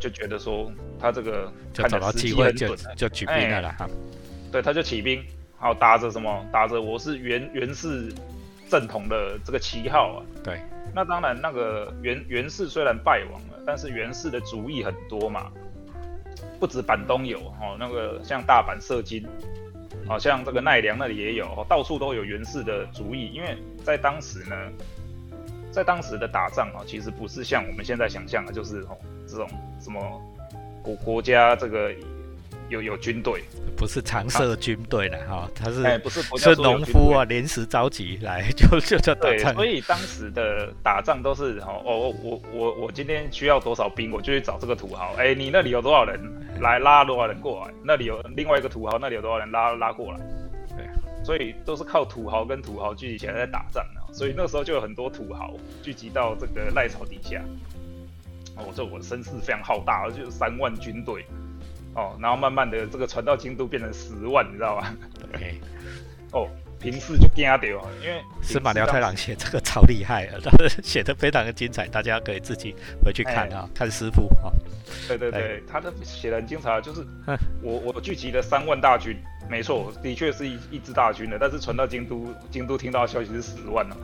[0.00, 3.88] 就觉得说他这个就找到机会就就举兵了哈。
[4.50, 5.22] 对，他就起兵，
[5.58, 6.46] 好打着什么？
[6.50, 8.12] 打着我是袁袁氏
[8.70, 10.22] 正统的这个旗号啊。
[10.42, 10.60] 对，
[10.94, 15.50] 那当然那个袁袁氏虽然败亡了，但是袁氏的主意很多嘛，
[16.58, 19.26] 不止板东有哦，那个像大阪射金。
[20.06, 23.28] 好像这个奈良那里也有，到处都有源氏的足迹。
[23.32, 24.56] 因为在当时呢，
[25.70, 28.96] 在当时的打仗啊，其实不是像我们现在想象的，就是哦
[29.26, 29.48] 这种
[29.80, 30.00] 什么
[30.82, 31.92] 国国家这个
[32.68, 33.42] 有有军队，
[33.76, 39.54] 不是常设军队的哈，他是哎不是是农夫啊，临时召集来就就就打仗。
[39.54, 45.14] 所以当时的打仗都是哦哦我我我今天需要多少兵，我就去找这个土豪。
[45.16, 46.20] 哎，你那里有多少人？
[46.60, 47.74] 来拉多少人过来？
[47.84, 50.18] 那里有另外一个土豪，那里有多少人拉拉过来？
[50.76, 50.86] 对，
[51.22, 54.08] 所以都是靠土豪跟土豪聚集起来在打仗啊。
[54.12, 55.52] 所以那时候就有很多土豪
[55.82, 57.42] 聚集到这个赖草底下。
[58.56, 61.26] 哦，这我声势非常浩大，就是三万军队。
[61.96, 64.94] 哦，然后慢慢的这个传到京都变成十万，你知道吧？
[65.32, 65.60] 对。
[66.30, 66.48] 哦。
[66.78, 70.50] 平视就惊掉，因为司马辽太郎写这个超厉害，他
[70.84, 74.52] 写的非常的精彩，大家可以自己回去看啊，看师傅啊。
[75.08, 77.04] 对对对，他的写的很精彩，就是
[77.62, 79.16] 我我聚集了三万大军，
[79.48, 83.96] 没错，的确是一一支大军的，但是传到京都，京都听到消息是十万了，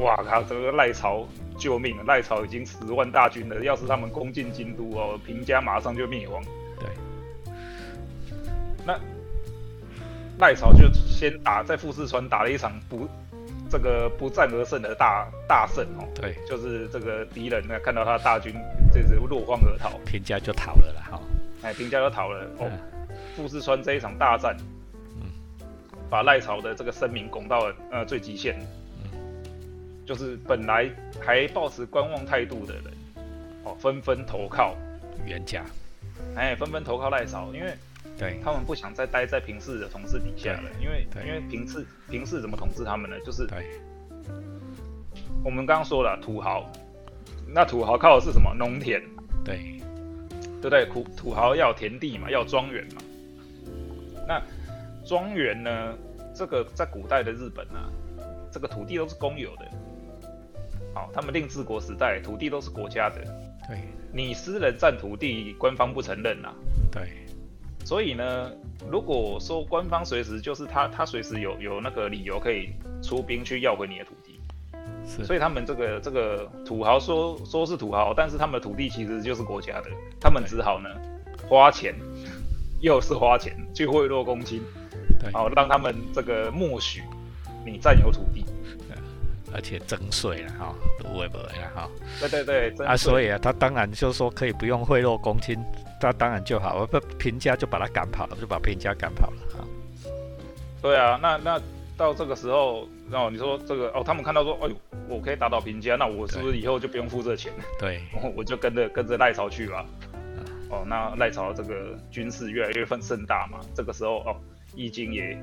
[0.00, 6.42] 哇靠，这个赖朝救命，赖朝已经十万大军了，要是他们攻进京都哦，平家马上就灭亡。
[8.88, 9.00] 对，那。
[10.38, 13.08] 赖朝就先打在富士川打了一场不
[13.68, 18.54] 这个不战而胜的大大胜哦，对，就是这个敌人呢看到他大军
[18.92, 21.20] 这是落荒而逃，平家就逃了啦，哈，
[21.62, 22.70] 哎，平家就逃了哦，
[23.34, 24.56] 富士川这一场大战，
[25.20, 25.26] 嗯，
[26.08, 28.54] 把赖朝的这个声名拱到了呃最极限，
[29.02, 29.10] 嗯，
[30.06, 30.88] 就是本来
[31.20, 32.84] 还抱持观望态度的人，
[33.64, 34.76] 哦，纷纷投靠。
[35.26, 35.64] 袁家，
[36.36, 37.76] 哎，纷纷投靠赖朝，因为。
[38.18, 43.16] 对他们不想再待在平氏的统治底下了，因为因为平氏平氏怎么统治他们呢？
[43.24, 43.46] 就是
[45.44, 46.68] 我们刚刚说了土豪，
[47.46, 48.52] 那土豪靠的是什么？
[48.54, 49.00] 农田，
[49.44, 49.80] 对
[50.60, 50.84] 对不对？
[50.86, 53.02] 土土豪要田地嘛，要庄园嘛。
[54.26, 54.42] 那
[55.06, 55.94] 庄园呢？
[56.34, 57.90] 这个在古代的日本啊，
[58.52, 59.68] 这个土地都是公有的。
[60.94, 63.16] 好，他们令治国时代土地都是国家的。
[63.66, 63.80] 对，
[64.12, 66.54] 你私人占土地，官方不承认呐。
[66.92, 67.26] 对，
[67.88, 68.50] 所以呢，
[68.90, 72.68] 如果说官方随时就是他，他随时有有那个理由可以
[73.02, 74.38] 出兵去要回你的土地。
[75.06, 75.24] 是。
[75.24, 79.86] 所以他们这个这个土豪说说是土豪，但是他们的土地其实就是国家的，
[80.20, 80.90] 他们只好呢
[81.48, 81.94] 花钱，
[82.82, 84.60] 又是花钱去贿赂公卿，
[85.32, 87.02] 好让他们这个默许
[87.64, 88.44] 你占有土地。
[89.50, 91.88] 而且征税了哈，都会不会了哈？
[92.20, 95.58] 对对对，啊，所以啊，他当然就说可以不用贿赂公卿，
[96.00, 99.64] 他当然就好，我不平家就把他赶跑了，就把平家赶跑了哈。
[100.80, 101.60] 对啊，那那
[101.96, 104.76] 到这个时候，哦，你说这个哦，他们看到说，哎呦，
[105.08, 107.52] 我可以打倒平家，那我是不是以后就不用付这钱？
[107.78, 108.00] 对，
[108.36, 109.84] 我就跟着跟着赖朝去吧。
[110.70, 114.36] 哦，那赖朝这个军事越来越分盛大嘛，这个时候哦，
[114.74, 115.36] 易经也。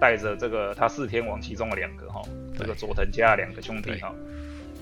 [0.00, 2.20] 带着这个他四天王其中的两个哈，
[2.58, 4.12] 这个佐藤家两个兄弟哈，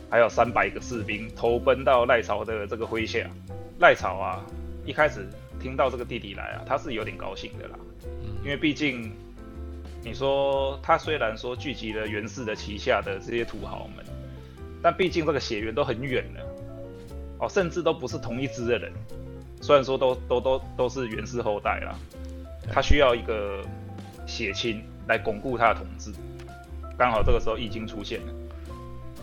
[0.09, 3.29] 还有三百个士兵投奔到赖朝的这个麾下。
[3.81, 4.43] 赖朝啊，
[4.85, 5.29] 一开始
[5.61, 7.79] 听到这个弟弟来啊，他是有点高兴的啦，
[8.43, 9.13] 因为毕竟
[10.03, 14.05] 你说他虽然说聚集了袁氏的旗下的这些土豪们，
[14.83, 16.41] 但毕竟这个血缘都很远了
[17.39, 18.93] 哦，甚至都不是同一支的人。
[19.61, 21.95] 虽然说都都都都是袁氏后代啦，
[22.73, 23.65] 他需要一个
[24.27, 24.83] 血亲。
[25.09, 26.13] 来巩固他的统治，
[26.97, 28.33] 刚好这个时候易经出现了，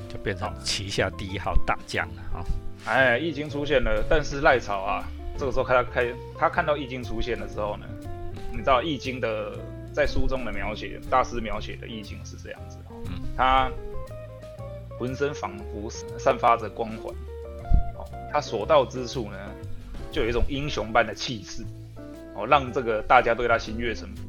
[0.09, 2.43] 就变成旗下第一号大将了啊！
[2.85, 7.85] 哎，易经出现了，但是赖朝啊，这个时候他开他看到易经出现的时候呢，
[8.51, 9.53] 你知道易经的
[9.93, 13.69] 在书中的描写，大师描写的易经是这样子，嗯，他
[14.99, 17.13] 浑身仿佛散发着光环，
[17.97, 19.37] 哦，他所到之处呢，
[20.11, 21.63] 就有一种英雄般的气势，
[22.35, 24.23] 哦，让这个大家对他心悦诚服。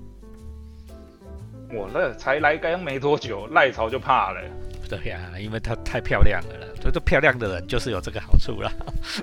[1.71, 4.41] 我那才来刚没多久，赖朝就怕了。
[4.89, 8.73] 对呀，因为她太漂亮了，所以这漂亮的人就是有这个好处了。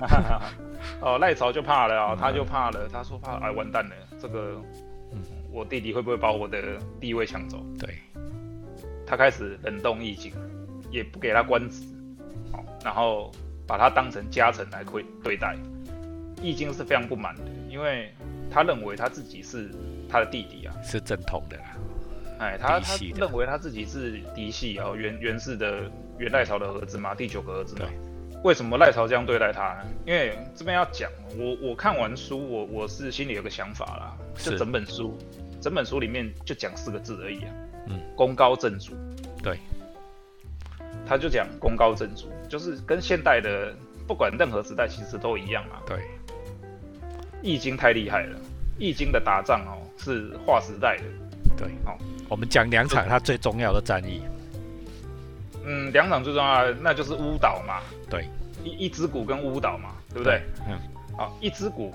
[1.00, 4.60] 哦，赖朝就怕了啊，他就怕了，他说怕，哎，完蛋了，这个，
[5.52, 7.58] 我弟弟会不会把我的地位抢走？
[7.78, 7.98] 对，
[9.06, 10.32] 他开始冷冻易经，
[10.90, 11.82] 也不给他官职，
[12.52, 13.30] 哦，然后
[13.66, 15.56] 把他当成家臣来对对待。
[16.42, 18.12] 易经是非常不满的，因为
[18.50, 19.70] 他认为他自己是
[20.08, 21.58] 他的弟弟啊，是正统的。
[22.38, 27.88] 哎，他他认为他自己是嫡系啊，元元氏的元赖朝的儿子嘛，第九个儿子嘛。
[28.46, 29.88] 为什么赖朝这样对待他呢？
[30.06, 35.18] 因为这边要讲，我我看完书，我我是心里有个想法啦，就整本书，
[35.60, 37.50] 整本书里面就讲四个字而已啊，
[37.88, 38.92] 嗯，功高震主。
[39.42, 39.58] 对，
[41.04, 43.74] 他就讲功高震主，就是跟现代的
[44.06, 45.82] 不管任何时代其实都一样啊。
[45.84, 45.98] 对，
[47.42, 48.38] 易经太厉害了，
[48.78, 51.02] 易经的打仗哦是划时代的。
[51.56, 51.98] 对，哦。
[52.28, 54.22] 我们讲两场他最重要的战役。
[55.64, 57.80] 嗯，两场最重要的那就是乌岛嘛。
[58.08, 58.28] 对，
[58.64, 60.42] 一一只谷跟乌岛嘛，对不对？
[60.68, 60.78] 嗯。
[61.16, 61.92] 好，一只谷，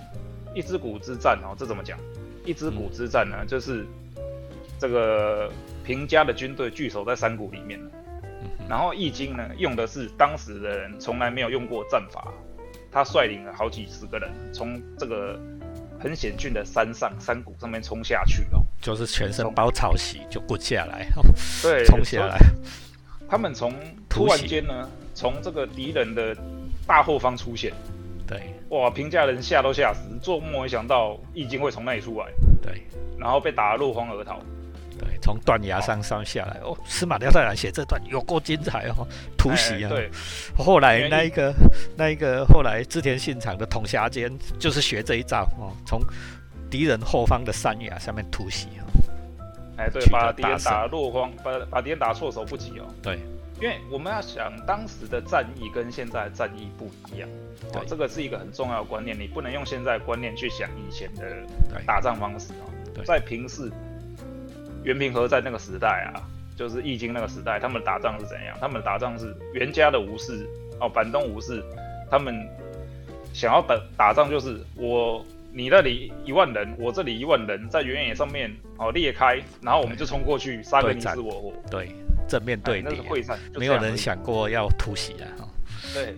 [0.53, 1.97] 一只谷之战哦，这怎么讲？
[2.45, 3.85] 一只谷之战呢，就是
[4.79, 5.51] 这个
[5.83, 7.79] 平家的军队聚守在山谷里面，
[8.67, 12.33] 然后易经呢用的是当时的人从来没有用过战法，
[12.91, 15.39] 他率领了好几十个人从这个。
[16.03, 21.07] 很险峻的山上山谷上面冲下去哦，就是全身包草席就滚下来，
[21.61, 22.39] 对， 冲下来。
[23.29, 23.71] 他们从
[24.09, 26.35] 突然间呢，从这个敌人的
[26.87, 27.71] 大后方出现，
[28.27, 32.27] 对，哇，平家人吓都吓死，做梦也想到易经会从那里出来，
[32.61, 32.81] 对，
[33.17, 34.39] 然后被打得落荒而逃。
[34.99, 36.77] 对，从断崖上上下来哦。
[36.85, 39.89] 司马辽太郎写这段有够精彩哦，突袭啊！
[39.89, 40.07] 对，
[40.55, 41.51] 后来那一个
[41.97, 46.01] 那一个后来织田信长的统辖间就是学这一招哦，从
[46.69, 48.85] 敌人后方的山崖上面突袭啊！
[49.77, 52.85] 哎，对，把敌人打落荒，把把敌人打措手不及哦。
[53.01, 53.17] 对，
[53.61, 57.29] 因为我们要想当时的战役跟现在的战役不一样，
[57.73, 61.23] 哦，这个是一个很重要的观念，你不能用现在观念去想以前的
[61.85, 63.03] 打仗方式哦。
[63.05, 63.71] 在平时。
[64.83, 68.57] 袁平和在那个时代啊，就是易经那个时代，他们打仗是怎样？
[68.59, 70.43] 他们打仗是袁家的武士
[70.79, 71.63] 哦，板东武士，
[72.09, 72.35] 他们
[73.31, 81.53] 想要打打仗就是我你那里一万人，我这里一万人，在原野上面哦裂开，然后我们就冲过去杀个你死我活。
[81.69, 81.95] 对，
[82.31, 85.27] 正面对那是会战，没有人想过要突袭啊。
[85.93, 86.15] 对，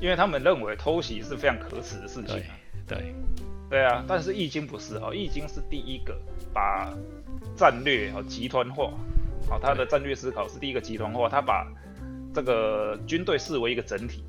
[0.00, 2.42] 因为他们认为偷袭是非常可耻的事情。
[2.86, 3.14] 对，
[3.70, 6.16] 对啊，但是易经不是哦，易经是第一个
[6.52, 6.92] 把。
[7.54, 8.90] 战略哦集团化，
[9.48, 11.66] 好，他的战略思考是第一个集团化，他把
[12.32, 14.24] 这个军队视为一个整体，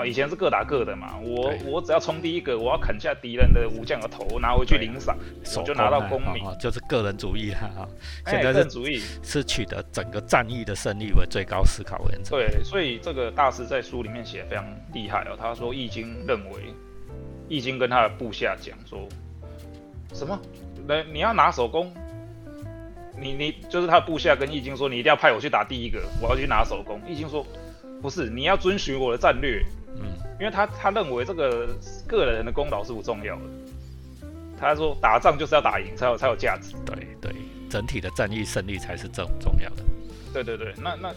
[0.00, 5.16] 啊，以前是各打各的嘛，我我只要冲第一个，我要砍下敌人的武将的头，拿回去领赏，
[5.56, 7.88] 我就拿到功名，就是个人主义了哈。
[8.26, 12.36] 现在是主义是取得整个战役的胜利为最高思考原则。
[12.36, 15.36] 对，所以这个大师在书里面写非常厉害哦。
[15.38, 16.60] 他说《易经》认为，
[17.48, 19.06] 《易经》跟他的部下讲说，
[20.14, 20.38] 什么？
[20.86, 21.92] 那你要拿手工，
[23.20, 27.00] 你你就是他的部下跟易经说，你一定要派我去打第一个，我要去拿手工。
[27.06, 27.46] 易经说，
[28.00, 29.62] 不是，你要遵循我的战略。
[30.40, 31.68] 嗯，因为他他认为这个
[32.08, 33.42] 个人的功劳是不重要的。
[34.58, 36.74] 他说打仗就是要打赢才有才有价值。
[36.84, 37.32] 对对，
[37.70, 39.82] 整体的战役胜利才是重重要的。
[40.32, 41.14] 对对对，那那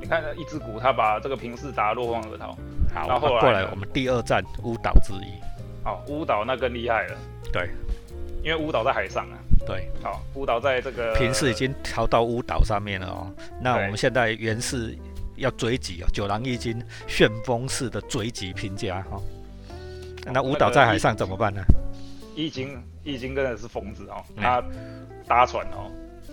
[0.00, 2.56] 你看一只股，他把这个平氏打落荒而逃。
[2.94, 5.32] 好，然后过来我们第二站乌岛之役。
[5.82, 7.16] 好，乌岛那更厉害了。
[7.52, 7.70] 对，
[8.42, 9.38] 因为乌岛在海上啊。
[9.66, 13.26] 对，好，乌岛在这个平氏已经逃到乌岛上面了哦。
[13.60, 14.96] 那我们现在原氏。
[15.36, 19.20] 要追击哦，九郎易经旋风式的追击评价哈。
[20.32, 21.62] 那舞蹈在海上怎么办呢？
[22.34, 24.62] 易经易经真的是疯子哦，他
[25.26, 25.90] 搭船哦，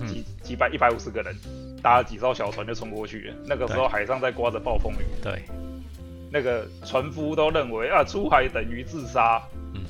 [0.08, 1.36] 几几百一百五十个人
[1.82, 3.36] 搭了几艘小船就冲过去了。
[3.46, 5.44] 那个时候海上在刮着暴风雨，对，
[6.32, 9.42] 那个船夫都认为啊，出海等于自杀。
[9.76, 9.82] 嗯，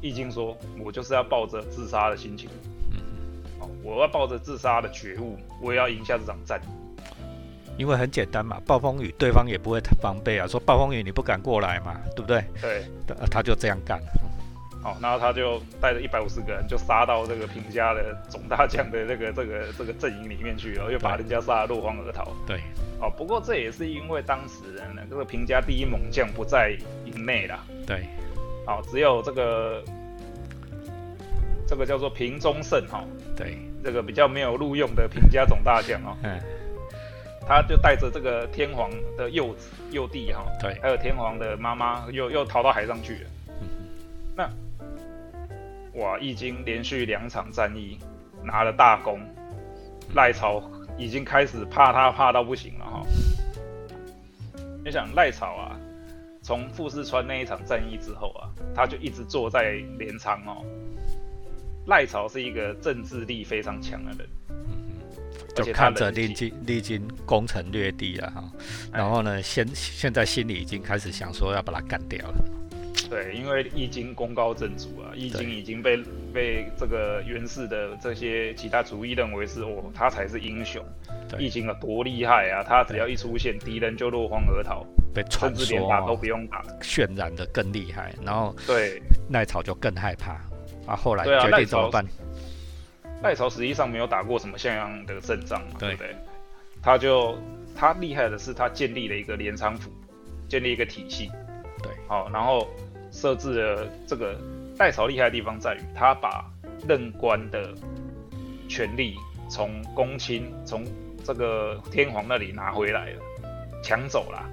[0.00, 2.48] 易经说，我就是要抱着自杀的心情，
[2.90, 2.98] 嗯，
[3.60, 6.60] 哦，我要抱着自杀的觉悟，我也要赢下这场战。
[7.78, 12.44] 因为很简单嘛，暴风雨对方也不会防备啊，说暴风雨你不敢过来嘛，对不对？
[12.60, 12.84] 对，
[13.30, 14.00] 他就这样干。
[14.82, 22.32] 好，然后他就带着一百五十个人就杀到这个平家的总大将的这个这个这个阵营里面去了，又把人家杀得落荒而逃。
[22.46, 22.60] 对，
[23.00, 27.64] 哦，不过这也是因为当时呢，这个平家第一猛将不在营内啦。
[27.86, 28.08] 对，
[28.66, 29.84] 好，只有这个
[31.66, 33.04] 这个叫做平中胜哈。
[33.36, 36.16] 对，这个比较没有录用的平家总大将哦。
[36.24, 36.40] 嗯。
[37.52, 43.30] 他就带着这个天皇的幼子、幼弟哈，对，还有天皇的妈妈，又又逃到海上去了。
[44.34, 44.50] 那
[46.00, 47.98] 哇，易经连续两场战役
[48.42, 49.20] 拿了大功，
[50.14, 50.62] 赖朝
[50.96, 53.02] 已经开始怕他怕到不行了哈。
[54.82, 55.78] 你想赖朝啊，
[56.40, 60.64] 从富士川那一场战役之后啊，他就一直坐在镰仓哦。
[61.86, 64.26] 赖朝是一个政治力非常强的人。
[65.54, 68.44] 就看着历经历经攻城略地了哈，
[68.92, 72.44] 然后呢，现现在心里已经开始想说要把它干掉了。
[73.10, 75.98] 对，因为易经功高震主啊，易经已经被
[76.32, 80.82] 被这个源氏的这些其他族裔认为是哦，他才是英雄。
[81.38, 82.62] 易经有多厉害啊！
[82.62, 88.14] 他只要一出现，敌人就落荒而逃，被甚至连打都不用打，渲染的更厉害。
[88.22, 90.32] 然后对奈草就更害怕
[90.86, 92.04] 啊，后来决定怎么办？
[93.22, 96.16] 赖朝实际上没有打过什么像样的胜仗嘛，对不对？
[96.82, 97.38] 他就
[97.76, 99.90] 他厉害的是他建立了一个镰仓府，
[100.48, 101.30] 建立一个体系，
[101.80, 102.68] 对，好，然后
[103.12, 104.36] 设置了这个
[104.78, 106.44] 赖朝厉害的地方在于他把
[106.88, 107.72] 任官的
[108.68, 109.16] 权力
[109.48, 110.84] 从公卿从
[111.22, 113.22] 这个天皇那里拿回来了，
[113.84, 114.44] 抢走了。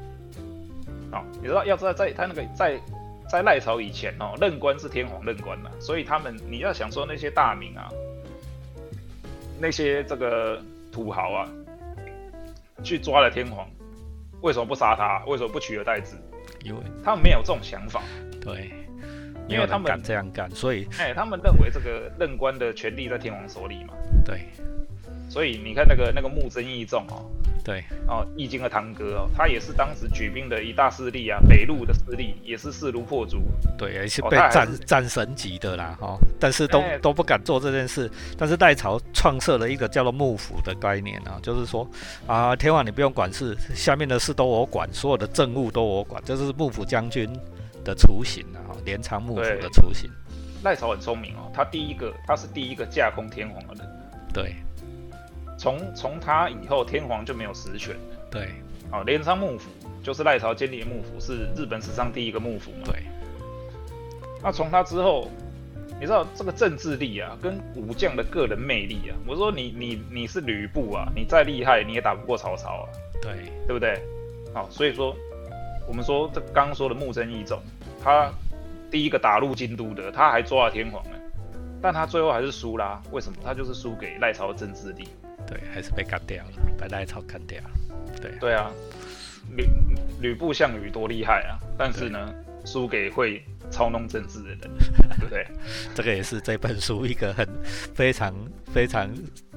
[1.11, 2.79] 哦，你知道要知道在他那个在
[3.27, 7.89] 在赖朝以前哦，任官是天皇任官的，所以他们你要想说那些大名啊。
[9.59, 11.49] 那些这个土豪啊，
[12.83, 13.69] 去抓了天皇，
[14.41, 15.23] 为什么不杀他？
[15.25, 16.15] 为什么不取而代之？
[16.63, 18.01] 因为他们没有这种想法。
[18.41, 18.71] 对，
[19.47, 23.93] 因为他们敢这样干，所以哎，他们认为这个任官的权力在天皇手里嘛。
[24.25, 24.45] 对，
[25.29, 27.25] 所以你看那个那个木真义重哦。
[27.61, 33.43] 对哦，易经的堂哥哦，他也是当时举兵的一大势力啊，北路的势力也是势如破竹。
[33.77, 38.09] 对，也是被战战神级的啦哈，但是都都不敢做这件事。
[38.37, 41.87] 但是代朝创设了一个叫做幕府的概念啊，就是说
[42.25, 47.29] 啊，天王你不用管事，下面的事都我管，所有的政务都我管，这是幕府将军
[47.83, 50.09] 的雏形啊，镰仓幕府的雏形。
[50.63, 53.93] 赖朝很聪明哦，他第一个他是第一个架空天皇的人。
[54.33, 54.55] 对。
[55.59, 58.17] 从从他以后，天皇就没有实权了。
[58.31, 58.47] 对，
[58.89, 59.69] 啊，镰仓幕府
[60.01, 62.85] 就是赖朝建立的幕府，是日本史上第一个幕府嘛。
[62.85, 63.03] 对。
[64.41, 65.29] 那从他之后，
[65.99, 72.85] 你知道这个政治力啊，跟武将的个人魅力啊，我说你你你是吕布啊，你再厉害你也打不过曹操啊。
[73.21, 73.33] 对，
[73.67, 74.01] 对不对？
[74.53, 75.13] 好，所以说
[75.85, 77.59] 我们说这刚刚说的木真义重，
[78.01, 78.31] 他
[78.89, 81.17] 第一个打入京都的，他还抓了天皇呢，
[81.81, 83.03] 但他最后还是输啦。
[83.11, 83.37] 为什么？
[83.43, 85.09] 他就是输给赖朝的政治力。
[85.49, 87.69] 对，还是被干掉了，被赖朝干掉了。
[88.21, 88.71] 对，对啊，
[89.55, 89.67] 吕
[90.21, 91.57] 吕布、项羽多厉害啊！
[91.77, 92.31] 但是呢，
[92.65, 94.59] 输给会操弄政治的人，
[95.17, 95.47] 对不对？
[95.95, 97.47] 这个也是这本书一个很
[97.95, 98.33] 非常
[98.73, 99.09] 非常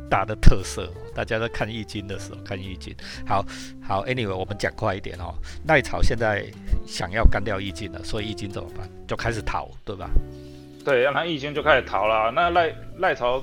[0.09, 0.91] 大的特色。
[1.15, 2.95] 大家在看易经的时候看易经。
[3.27, 3.45] 好
[3.83, 5.35] 好，anyway，我们讲快一点哦。
[5.69, 6.47] 赖朝现在
[6.87, 8.89] 想要干掉易经了，所以易经怎么办？
[9.07, 10.09] 就开始逃，对吧？
[10.85, 12.31] 对，让他易经就开始逃了。
[12.31, 13.43] 那赖赖朝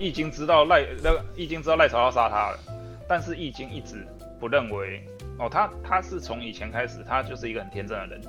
[0.00, 2.58] 易经知道赖那个易经知道赖朝要杀他了，
[3.06, 4.04] 但是易经一直
[4.40, 5.04] 不认为
[5.38, 8.20] 哦，他他是从以前开始，他就是一个很天真的人，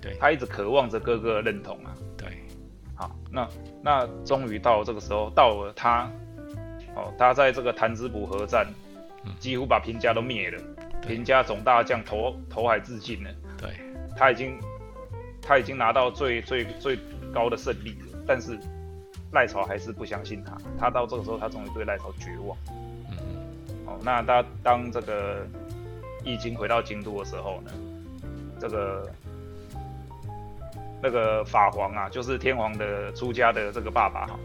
[0.00, 0.14] 对。
[0.20, 1.94] 他一直渴望着哥哥的认同啊。
[2.16, 2.28] 对，
[2.94, 3.48] 好，那
[3.82, 6.10] 那终于到这个时候，到了他
[6.94, 8.66] 哦，他在这个潭子浦合战，
[9.40, 10.62] 几乎把平家都灭了，
[11.00, 13.30] 平家总大将投投海自尽了。
[13.56, 13.70] 对，
[14.14, 14.60] 他已经
[15.40, 16.98] 他已经拿到最最最。
[17.34, 18.56] 高的胜利了，但是
[19.34, 20.56] 赖朝还是不相信他。
[20.78, 22.56] 他到这个时候，他终于对赖朝绝望。
[23.10, 23.18] 嗯
[23.86, 25.46] 哦，那他当这个
[26.24, 27.70] 易经回到京都的时候呢，
[28.58, 29.10] 这个
[31.02, 34.38] 那个法皇啊，就是天皇的出家的这个爸爸哈，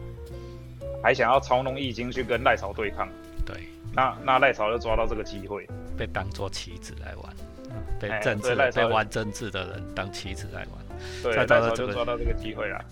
[1.01, 3.07] 还想要操弄易经去跟赖朝对抗。
[3.45, 3.55] 对，
[3.93, 5.65] 那那赖朝就抓到这个机会，
[5.97, 7.33] 被当做棋子来玩，
[7.97, 10.85] 被政治被玩政治的人当棋子来玩。
[11.23, 12.83] 对，赖朝就抓到这个机会了，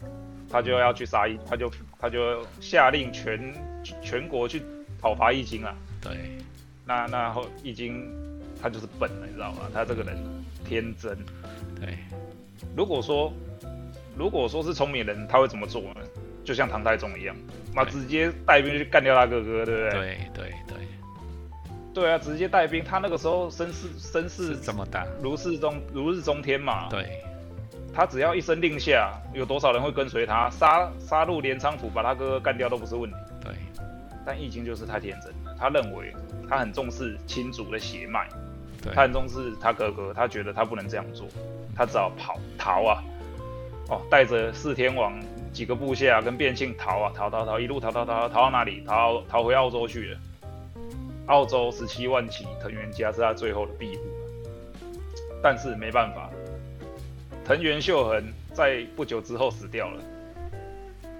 [0.49, 3.53] 他就要去杀易，他就他就下令全
[4.01, 4.61] 全国去
[5.01, 5.75] 讨伐易经啊。
[6.01, 6.11] 对，
[6.85, 8.09] 那那后易经
[8.61, 9.69] 他就是笨了，你知道吗？
[9.73, 10.17] 他这个人
[10.65, 11.17] 天真。
[11.79, 11.97] 对，
[12.75, 13.31] 如果说
[14.15, 16.01] 如果说是聪明人，他会怎么做呢？
[16.43, 17.35] 就像唐太宗一样，
[17.73, 19.89] 妈直接带兵去干掉他哥哥，对不对？
[19.89, 20.77] 对对对。
[21.93, 26.87] 对啊，直接带兵，他那个时候声势声势这么大，如日中如日中天嘛。
[26.89, 27.21] 对。
[27.97, 30.47] 他只要一声令下，有多少人会跟随他？
[30.51, 33.17] 杀杀入镰仓府，把他哥哥干掉都不是问题。
[33.43, 33.51] 对，
[34.23, 36.13] 但易经就是太天真了，他认为
[36.47, 38.29] 他很重视亲族的血脉，
[38.83, 41.25] 对，他很重视他哥哥，他觉得他不能这样做，
[41.75, 43.03] 他只好跑逃啊！
[43.89, 45.19] 哦，带着四天王
[45.51, 48.83] 几个部下跟变庆逃啊，逃逃逃，一路逃逃逃逃到哪里？
[48.85, 50.19] 逃逃回澳洲去了。
[51.25, 54.03] 澳洲十七万骑藤原家是他最后的庇护，
[55.41, 56.29] 但是没办法。
[57.47, 58.21] 藤原秀恒
[58.51, 60.03] 在不久之后死掉了，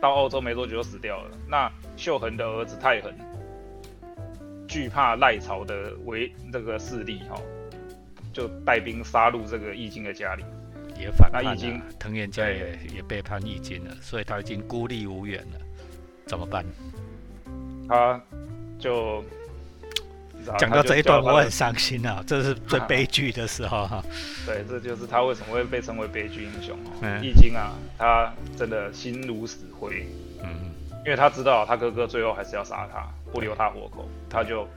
[0.02, 1.32] 到澳洲没多久就死掉了。
[1.48, 3.14] 那秀恒的儿子太恒
[4.68, 7.42] 惧怕赖朝的为这个势力哈，
[8.34, 10.44] 就带兵杀入这个易经的家里，
[11.00, 11.56] 也反叛了。
[11.98, 15.60] 藤原家也也背叛易经了，所以他已经孤立无援了，
[16.26, 16.66] 怎么办？
[17.88, 18.22] 他
[18.78, 19.24] 就。
[20.58, 22.24] 讲到这一段，我很伤心啊！
[22.28, 24.04] 这是最悲剧的时候哈。
[24.46, 27.20] 对，这就是他为什么会被称为悲剧英雄哦。
[27.22, 30.08] 易经啊，他真的心如死灰。
[30.44, 30.72] 嗯。
[31.06, 34.68] 因为他知道他哥哥最后还是要杀他，不留他活口，他就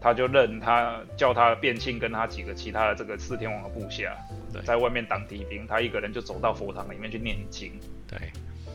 [0.00, 4.16] 他就任他叫他变庆跟他几个其他的这个四天王的部下，
[4.64, 7.72] 在外面挡敌兵，他一个人就走到佛堂里面去念经。
[8.08, 8.18] 对。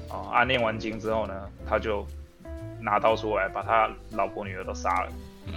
[0.10, 2.08] 啊，啊，念完经之后呢，他就
[2.80, 5.12] 拿刀出来，把他老婆女儿都杀了。
[5.48, 5.54] 嗯。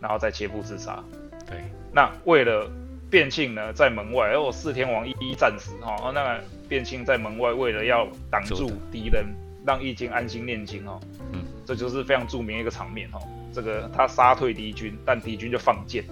[0.00, 1.02] 然后再切腹自杀。
[1.46, 1.58] 对，
[1.92, 2.70] 那为了
[3.10, 9.26] 卞庆呢，在门外，而我四天王一一战死哈，那卞庆在门外，为了要挡住敌人，
[9.66, 11.00] 让易经安心念经哦，
[11.32, 13.20] 嗯，这就是非常著名一个场面哦。
[13.52, 16.04] 这个他杀退敌军，但敌军就放箭，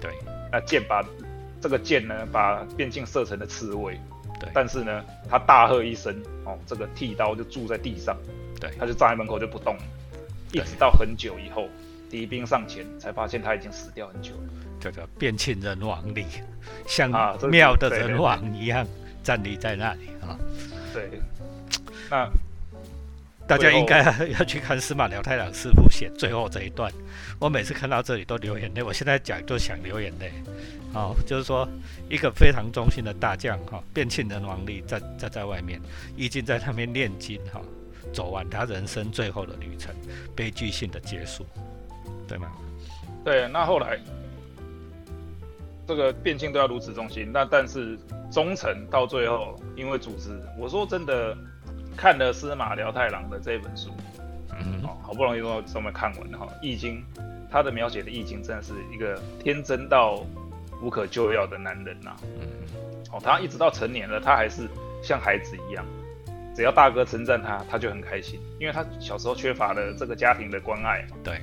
[0.00, 0.10] 对，
[0.50, 1.04] 那箭把
[1.60, 4.00] 这个箭呢，把卞庆射成了刺猬，
[4.40, 6.14] 对，但是呢，他大喝一声
[6.46, 8.16] 哦，这个剃刀就住在地上，
[8.58, 9.76] 对，他就站在门口就不动，
[10.52, 11.68] 一直到很久以后。
[12.10, 14.48] 敌兵上前，才发现他已经死掉很久了。
[14.78, 16.26] 叫做变庆人王里，
[16.86, 17.10] 像
[17.50, 18.86] 庙的人王一样
[19.22, 20.38] 站立在那里啊。
[20.92, 21.10] 对，
[22.10, 22.28] 那
[23.46, 24.02] 大家应该
[24.38, 26.92] 要去看司马辽太郎师傅写最后这一段。
[27.38, 30.30] 我每次看到这里都流眼泪，我现在讲都想流眼泪。
[30.92, 31.68] 哦，就是说
[32.08, 35.80] 一个非常忠心的大将哈，变庆人王力站站在外面，
[36.16, 37.60] 已经在那边念经哈，
[38.12, 39.94] 走完他人生最后的旅程，
[40.34, 41.46] 悲剧性的结束。
[42.28, 42.50] 对吗？
[43.24, 43.98] 对，那后来
[45.86, 47.98] 这个变性都要如此忠心，那但是
[48.30, 51.36] 忠诚到最后因为组织，我说真的，
[51.96, 53.90] 看了司马辽太郎的这本书，
[54.50, 57.04] 嗯，哦，好不容易都这么看完哈，《易经》
[57.50, 60.24] 他的描写的《易经》真的是一个天真到
[60.82, 62.48] 无可救药的男人呐，嗯，
[63.12, 64.68] 哦，他一直到成年了，他还是
[65.02, 65.84] 像孩子一样，
[66.54, 71.40] 只要大哥称赞他，他就很开心，因为他小时候缺乏了这个家庭的关爱，对。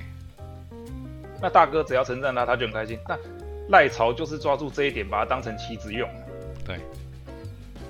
[1.44, 2.98] 那大哥只要称赞他，他就很开心。
[3.06, 3.18] 那
[3.68, 6.08] 赖朝就是抓住这一点，把他当成棋子用。
[6.64, 6.76] 对，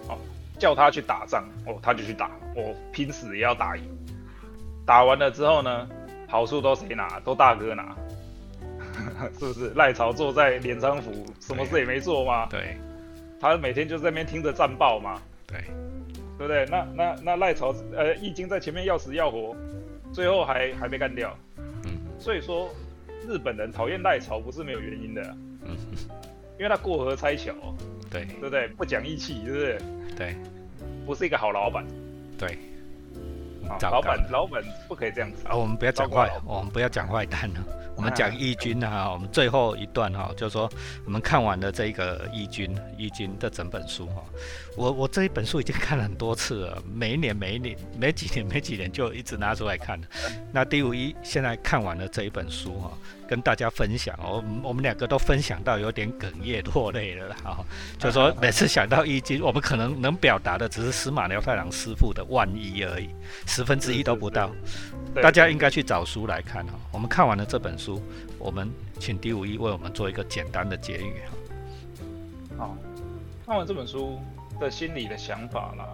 [0.08, 0.18] 哦，
[0.58, 3.84] 叫他去打仗，哦，他就去打，我拼死也要打赢。
[4.84, 5.88] 打完了之后呢，
[6.26, 7.20] 好处都谁拿？
[7.20, 7.94] 都大哥拿，
[9.38, 9.70] 是不是？
[9.76, 12.48] 赖朝坐在镰仓府，什么事也没做吗？
[12.50, 12.76] 对，
[13.40, 15.22] 他每天就在那边听着战报嘛。
[15.46, 15.58] 对，
[16.38, 16.66] 对不对？
[16.66, 19.54] 那那那赖朝，呃，易经在前面要死要活，
[20.12, 21.32] 最后还还被干掉。
[21.56, 21.64] 嗯
[22.16, 22.70] 所以说
[23.26, 25.22] 日本人讨厌赖朝不是没有原因的，
[25.62, 25.76] 嗯，
[26.58, 27.52] 因为他过河拆桥，
[28.10, 28.68] 对，对不对？
[28.68, 29.78] 不讲义气，是不是？
[30.16, 30.36] 对，
[31.06, 31.84] 不是一个好老板，
[32.38, 32.58] 对，
[33.80, 35.46] 老板老板不可以这样子。
[35.48, 37.64] 啊，我们不要讲坏，我们不要讲坏蛋了。
[37.96, 40.70] 我们讲义军哈，我们最后一段哈，就是说
[41.04, 44.22] 我们看完了这个义军义军的整本书哈，
[44.76, 50.00] 我我这一本书已经看了很多次了，每一年每一年 每几年每几年就一直拿出来看。
[50.52, 52.90] 那第五一现在看完了这一本书哈。
[53.26, 57.64] 跟大家分享，我我们两个都分享到有点哽咽落泪了哈，
[57.98, 63.08] 就说每次想到易经，我们可能能表达的只是司马辽太郎师傅的万一而已，
[63.46, 64.50] 十分之一都不到。
[65.22, 66.74] 大家应该去找书来看哈。
[66.92, 68.00] 我们看完了这本书，
[68.38, 72.56] 我们请第五一为我们做一个简单的结语哈。
[72.58, 72.76] 好，
[73.46, 74.18] 看完这本书
[74.60, 75.86] 的心理的想法啦，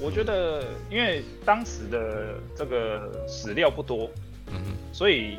[0.00, 4.10] 我觉得因为当时的这个史料不多，
[4.48, 5.38] 嗯，所以。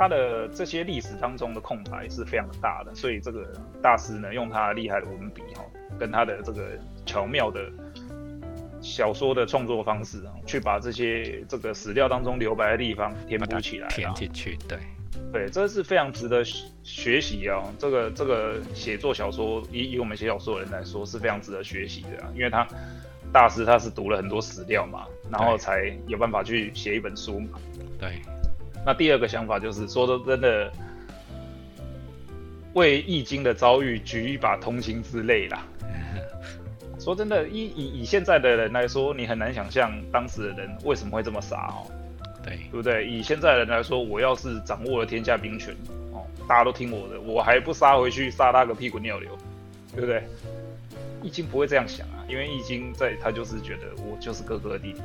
[0.00, 3.44] 他的这些历史当中的空白是非常大的，所以这个
[3.82, 5.64] 大师呢，用他厉害的文笔哈，
[5.98, 7.68] 跟他的这个巧妙的
[8.80, 14.78] 小说的创作方式啊，去把这些这个史料当中留白的地方填补起来，填进去，对，
[15.32, 16.44] 对，这是非常值得
[16.82, 17.62] 学习啊。
[17.78, 22.66] 这个这个写作小说，以以我们写小说的人来说，是非常值得学习的，因为他
[23.32, 27.58] 大师他是读了很多史料嘛，然后才有办法去写一本书嘛，
[27.98, 28.20] 对。
[28.86, 30.72] 那第二个想法就是，说的真的，
[32.72, 35.66] 为易经的遭遇举一把同情之泪啦。
[36.98, 41.86] 说真的，以以以现在的人来说，你很难想象当时的人为什么会这么傻哦。
[42.44, 43.06] 对，对不对？
[43.06, 45.74] 以现在的人来说，我要是掌握了天下兵权
[46.12, 49.30] 哦，大家都听我的，我还不杀回去杀他个屁滚尿流，
[49.94, 50.22] 对不对？
[51.22, 55.00] 易经不会这样想啊，因为易经在他就是觉得我就是哥哥的弟弟。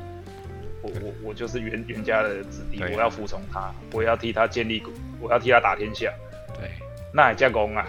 [0.80, 4.82] 我我我就是袁袁家的子弟，我要服从他，我要替他建立，
[5.20, 6.12] 我要替他打天下。
[6.58, 6.70] 对，
[7.12, 7.86] 那也加工啊，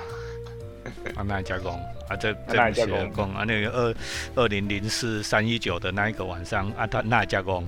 [1.15, 1.73] 啊那也加工
[2.07, 3.95] 啊，这这加工啊，那个二
[4.35, 7.67] 二零零四三一九的那一个晚上啊，他那加工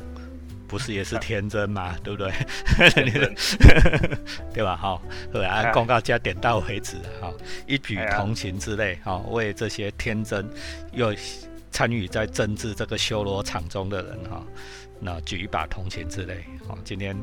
[0.68, 2.32] 不是也是天真嘛，对不对？
[4.53, 4.76] 对吧？
[4.76, 5.01] 好，
[5.32, 7.34] 对啊，公告加点到为止，好，
[7.65, 10.47] 一举同情之类，好，为这些天真
[10.91, 11.15] 又
[11.72, 14.43] 参与在政治这个修罗场中的人，哈。
[14.99, 17.15] 那举一把同情之类，哦，今天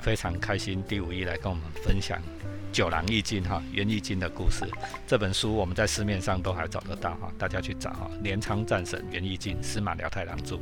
[0.00, 2.18] 非常开心，第五一来跟我们分享
[2.72, 4.64] 《九郎易经》哈，《元易经》的故事。
[5.06, 8.10] 这本书我们在市面上都还找得到哈，大家去找哈。
[8.22, 10.58] 镰仓战神元易经，司马辽太郎著。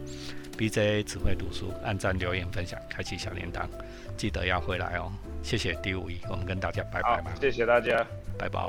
[0.59, 3.67] BJ 只会读书，按赞、留言、分享，开启小铃铛，
[4.17, 5.11] 记得要回来哦。
[5.43, 7.33] 谢谢第五一，我们跟大家拜拜吧。
[7.41, 8.05] 谢谢大家，
[8.37, 8.61] 拜拜。